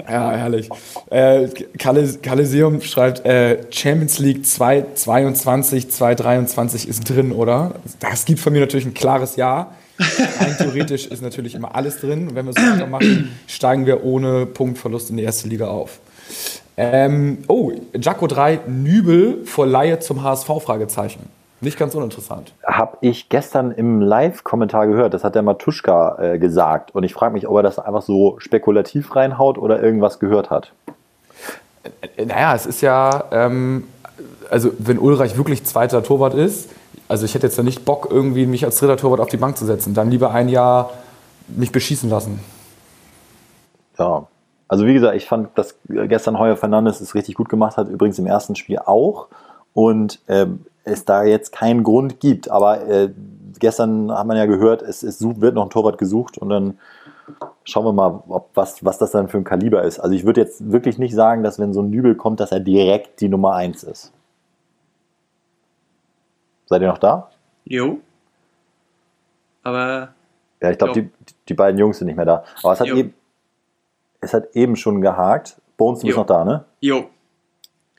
Ja, 0.09 0.31
herrlich. 0.31 0.69
Äh, 1.09 1.47
Kalesium 1.77 2.81
schreibt, 2.81 3.25
äh, 3.25 3.59
Champions 3.69 4.19
League 4.19 4.45
2022, 4.45 5.91
2023 5.91 6.87
ist 6.87 7.09
drin, 7.09 7.31
oder? 7.31 7.73
Das 7.99 8.25
gibt 8.25 8.39
von 8.39 8.51
mir 8.51 8.61
natürlich 8.61 8.85
ein 8.85 8.93
klares 8.93 9.35
Ja. 9.35 9.71
Rein 10.39 10.55
theoretisch 10.57 11.05
ist 11.05 11.21
natürlich 11.21 11.53
immer 11.53 11.75
alles 11.75 11.99
drin. 11.99 12.31
Wenn 12.33 12.47
wir 12.47 12.53
es 12.55 12.79
so 12.79 12.87
machen, 12.87 13.31
steigen 13.47 13.85
wir 13.85 14.03
ohne 14.03 14.47
Punktverlust 14.47 15.11
in 15.11 15.17
die 15.17 15.23
erste 15.23 15.47
Liga 15.47 15.67
auf. 15.67 15.99
Ähm, 16.77 17.43
oh, 17.47 17.71
Jaco 17.93 18.25
3, 18.25 18.61
Nübel 18.67 19.45
vor 19.45 19.67
Laie 19.67 19.99
zum 19.99 20.23
HSV? 20.23 20.47
Fragezeichen. 20.63 21.29
Nicht 21.63 21.79
ganz 21.79 21.95
uninteressant. 21.95 22.53
Habe 22.65 22.97
ich 22.99 23.29
gestern 23.29 23.71
im 23.71 24.01
Live-Kommentar 24.01 24.85
gehört. 24.87 25.13
Das 25.13 25.23
hat 25.23 25.33
der 25.33 25.43
Matuschka 25.43 26.17
äh, 26.19 26.37
gesagt. 26.37 26.93
Und 26.93 27.03
ich 27.03 27.13
frage 27.13 27.33
mich, 27.33 27.47
ob 27.47 27.55
er 27.55 27.63
das 27.63 27.79
einfach 27.79 28.01
so 28.01 28.35
spekulativ 28.39 29.15
reinhaut 29.15 29.57
oder 29.57 29.81
irgendwas 29.81 30.19
gehört 30.19 30.49
hat. 30.49 30.73
Naja, 32.17 32.53
es 32.53 32.65
ist 32.65 32.81
ja, 32.81 33.23
ähm, 33.31 33.85
also 34.49 34.71
wenn 34.77 34.99
Ulreich 34.99 35.37
wirklich 35.37 35.63
zweiter 35.63 36.03
Torwart 36.03 36.33
ist, 36.33 36.69
also 37.07 37.23
ich 37.23 37.33
hätte 37.33 37.47
jetzt 37.47 37.57
ja 37.57 37.63
nicht 37.63 37.85
Bock, 37.85 38.09
irgendwie 38.09 38.45
mich 38.45 38.65
als 38.65 38.79
dritter 38.79 38.97
Torwart 38.97 39.21
auf 39.21 39.29
die 39.29 39.37
Bank 39.37 39.57
zu 39.57 39.65
setzen. 39.65 39.93
Dann 39.93 40.11
lieber 40.11 40.31
ein 40.31 40.49
Jahr 40.49 40.91
mich 41.47 41.71
beschießen 41.71 42.09
lassen. 42.09 42.41
Ja. 43.97 44.27
Also 44.67 44.85
wie 44.85 44.93
gesagt, 44.93 45.15
ich 45.15 45.27
fand, 45.27 45.57
dass 45.57 45.75
gestern 45.87 46.39
Heuer 46.39 46.57
Fernandes 46.57 46.99
es 46.99 47.15
richtig 47.15 47.35
gut 47.35 47.47
gemacht 47.47 47.77
hat, 47.77 47.87
übrigens 47.87 48.19
im 48.19 48.25
ersten 48.25 48.55
Spiel 48.55 48.79
auch. 48.79 49.27
Und 49.73 50.19
ähm, 50.27 50.65
es 50.83 51.05
da 51.05 51.23
jetzt 51.23 51.51
keinen 51.51 51.83
Grund 51.83 52.19
gibt. 52.19 52.49
Aber 52.49 52.87
äh, 52.87 53.11
gestern 53.59 54.11
hat 54.11 54.27
man 54.27 54.37
ja 54.37 54.45
gehört, 54.45 54.81
es, 54.81 55.03
es 55.03 55.21
wird 55.21 55.55
noch 55.55 55.63
ein 55.63 55.69
Torwart 55.69 55.97
gesucht 55.97 56.37
und 56.37 56.49
dann 56.49 56.79
schauen 57.63 57.85
wir 57.85 57.93
mal, 57.93 58.23
ob, 58.27 58.49
was, 58.53 58.83
was 58.83 58.97
das 58.97 59.11
dann 59.11 59.29
für 59.29 59.37
ein 59.37 59.43
Kaliber 59.43 59.83
ist. 59.83 59.99
Also 59.99 60.15
ich 60.15 60.25
würde 60.25 60.41
jetzt 60.41 60.71
wirklich 60.71 60.97
nicht 60.97 61.13
sagen, 61.13 61.43
dass 61.43 61.59
wenn 61.59 61.73
so 61.73 61.81
ein 61.81 61.89
Nübel 61.89 62.15
kommt, 62.15 62.39
dass 62.39 62.51
er 62.51 62.59
direkt 62.59 63.21
die 63.21 63.29
Nummer 63.29 63.53
1 63.55 63.83
ist. 63.83 64.11
Seid 66.65 66.81
ihr 66.81 66.87
noch 66.87 66.97
da? 66.97 67.29
Jo. 67.65 67.99
Aber. 69.63 70.09
Ja, 70.61 70.71
ich 70.71 70.77
glaube, 70.77 70.93
die, 70.93 71.09
die 71.47 71.53
beiden 71.53 71.77
Jungs 71.77 71.97
sind 71.97 72.07
nicht 72.07 72.15
mehr 72.15 72.25
da. 72.25 72.43
Aber 72.61 72.73
es 72.73 72.79
hat, 72.79 72.87
eben, 72.87 73.13
es 74.21 74.33
hat 74.33 74.55
eben 74.55 74.75
schon 74.75 75.01
gehakt. 75.01 75.61
Bones, 75.77 75.99
du 75.99 76.07
bist 76.07 76.17
noch 76.17 76.25
da, 76.25 76.45
ne? 76.45 76.65
Jo. 76.79 77.05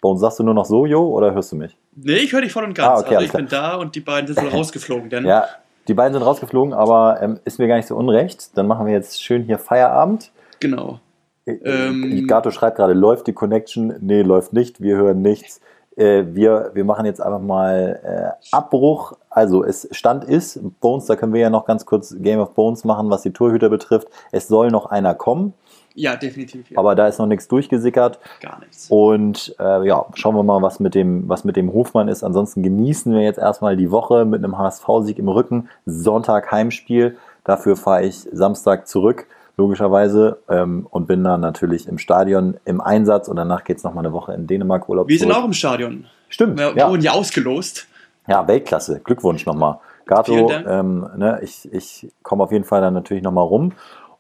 Bones, 0.00 0.20
sagst 0.20 0.38
du 0.38 0.42
nur 0.42 0.54
noch 0.54 0.64
so, 0.64 0.86
Jo, 0.86 1.08
oder 1.08 1.34
hörst 1.34 1.52
du 1.52 1.56
mich? 1.56 1.76
Nee, 1.96 2.16
ich 2.16 2.32
höre 2.32 2.42
dich 2.42 2.52
voll 2.52 2.64
und 2.64 2.74
ganz. 2.74 2.88
Ah, 2.88 3.00
okay, 3.00 3.16
also 3.16 3.26
ich 3.26 3.32
bin 3.32 3.48
da 3.48 3.76
und 3.76 3.94
die 3.94 4.00
beiden 4.00 4.26
sind 4.26 4.42
wohl 4.42 4.50
rausgeflogen. 4.58 5.10
Denn 5.10 5.24
ja, 5.24 5.46
die 5.88 5.94
beiden 5.94 6.14
sind 6.14 6.22
rausgeflogen, 6.22 6.72
aber 6.72 7.18
ähm, 7.20 7.40
ist 7.44 7.58
mir 7.58 7.68
gar 7.68 7.76
nicht 7.76 7.88
so 7.88 7.96
unrecht. 7.96 8.56
Dann 8.56 8.66
machen 8.66 8.86
wir 8.86 8.92
jetzt 8.92 9.22
schön 9.22 9.42
hier 9.42 9.58
Feierabend. 9.58 10.30
Genau. 10.60 11.00
Ähm, 11.46 12.26
Gato 12.26 12.50
schreibt 12.50 12.76
gerade, 12.76 12.94
läuft 12.94 13.26
die 13.26 13.34
Connection? 13.34 13.94
Nee, 14.00 14.22
läuft 14.22 14.52
nicht. 14.52 14.80
Wir 14.80 14.96
hören 14.96 15.20
nichts. 15.20 15.60
Äh, 15.96 16.24
wir, 16.28 16.70
wir 16.74 16.84
machen 16.84 17.06
jetzt 17.06 17.20
einfach 17.20 17.40
mal 17.40 18.00
äh, 18.02 18.46
Abbruch. 18.56 19.12
Also 19.28 19.62
es 19.62 19.88
Stand 19.92 20.24
ist, 20.24 20.58
Bones, 20.80 21.06
da 21.06 21.16
können 21.16 21.34
wir 21.34 21.40
ja 21.40 21.50
noch 21.50 21.66
ganz 21.66 21.84
kurz 21.84 22.16
Game 22.18 22.40
of 22.40 22.54
Bones 22.54 22.84
machen, 22.84 23.10
was 23.10 23.22
die 23.22 23.32
Torhüter 23.32 23.68
betrifft. 23.68 24.08
Es 24.32 24.48
soll 24.48 24.70
noch 24.70 24.86
einer 24.86 25.14
kommen. 25.14 25.52
Ja, 25.96 26.16
definitiv. 26.16 26.70
Ja. 26.70 26.78
Aber 26.78 26.96
da 26.96 27.06
ist 27.06 27.18
noch 27.18 27.26
nichts 27.26 27.46
durchgesickert. 27.46 28.18
Gar 28.40 28.58
nichts. 28.60 28.86
Und 28.90 29.54
äh, 29.60 29.86
ja, 29.86 30.06
schauen 30.14 30.34
wir 30.34 30.42
mal, 30.42 30.60
was 30.60 30.80
mit, 30.80 30.94
dem, 30.94 31.28
was 31.28 31.44
mit 31.44 31.56
dem 31.56 31.72
Hofmann 31.72 32.08
ist. 32.08 32.24
Ansonsten 32.24 32.64
genießen 32.64 33.12
wir 33.12 33.22
jetzt 33.22 33.38
erstmal 33.38 33.76
die 33.76 33.92
Woche 33.92 34.24
mit 34.24 34.42
einem 34.42 34.58
HSV-Sieg 34.58 35.18
im 35.18 35.28
Rücken. 35.28 35.68
Sonntag 35.86 36.50
Heimspiel. 36.50 37.16
Dafür 37.44 37.76
fahre 37.76 38.04
ich 38.04 38.26
Samstag 38.32 38.88
zurück, 38.88 39.26
logischerweise. 39.56 40.38
Ähm, 40.48 40.88
und 40.90 41.06
bin 41.06 41.22
dann 41.22 41.40
natürlich 41.40 41.86
im 41.86 41.98
Stadion 41.98 42.56
im 42.64 42.80
Einsatz. 42.80 43.28
Und 43.28 43.36
danach 43.36 43.62
geht 43.62 43.76
es 43.76 43.84
nochmal 43.84 44.04
eine 44.04 44.12
Woche 44.12 44.34
in 44.34 44.48
Dänemark 44.48 44.88
Urlaub. 44.88 45.08
Wir 45.08 45.18
sind 45.18 45.28
zurück. 45.28 45.42
auch 45.42 45.46
im 45.46 45.52
Stadion. 45.52 46.06
Stimmt. 46.28 46.58
Wir 46.58 46.74
ja. 46.76 46.90
wurden 46.90 47.02
ja 47.02 47.12
ausgelost. 47.12 47.86
Ja, 48.26 48.48
Weltklasse. 48.48 49.00
Glückwunsch 49.04 49.46
nochmal. 49.46 49.78
Gato, 50.06 50.50
ähm, 50.50 51.06
ne, 51.16 51.38
ich, 51.42 51.72
ich 51.72 52.08
komme 52.22 52.42
auf 52.42 52.52
jeden 52.52 52.64
Fall 52.64 52.80
dann 52.80 52.94
natürlich 52.94 53.22
nochmal 53.22 53.44
rum. 53.44 53.72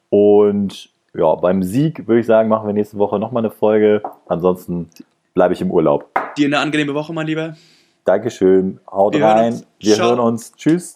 Und 0.08 0.93
ja, 1.14 1.34
beim 1.36 1.62
Sieg 1.62 2.06
würde 2.06 2.20
ich 2.20 2.26
sagen, 2.26 2.48
machen 2.48 2.66
wir 2.66 2.74
nächste 2.74 2.98
Woche 2.98 3.18
nochmal 3.18 3.42
eine 3.42 3.50
Folge. 3.50 4.02
Ansonsten 4.26 4.88
bleibe 5.32 5.54
ich 5.54 5.60
im 5.60 5.70
Urlaub. 5.70 6.08
Dir 6.36 6.46
eine 6.46 6.58
angenehme 6.58 6.94
Woche, 6.94 7.12
mein 7.12 7.26
Lieber. 7.26 7.56
Dankeschön. 8.04 8.80
Haut 8.90 9.14
wir 9.14 9.24
rein. 9.24 9.62
Wir 9.78 9.94
Ciao. 9.94 10.08
hören 10.08 10.20
uns. 10.20 10.52
Tschüss. 10.56 10.92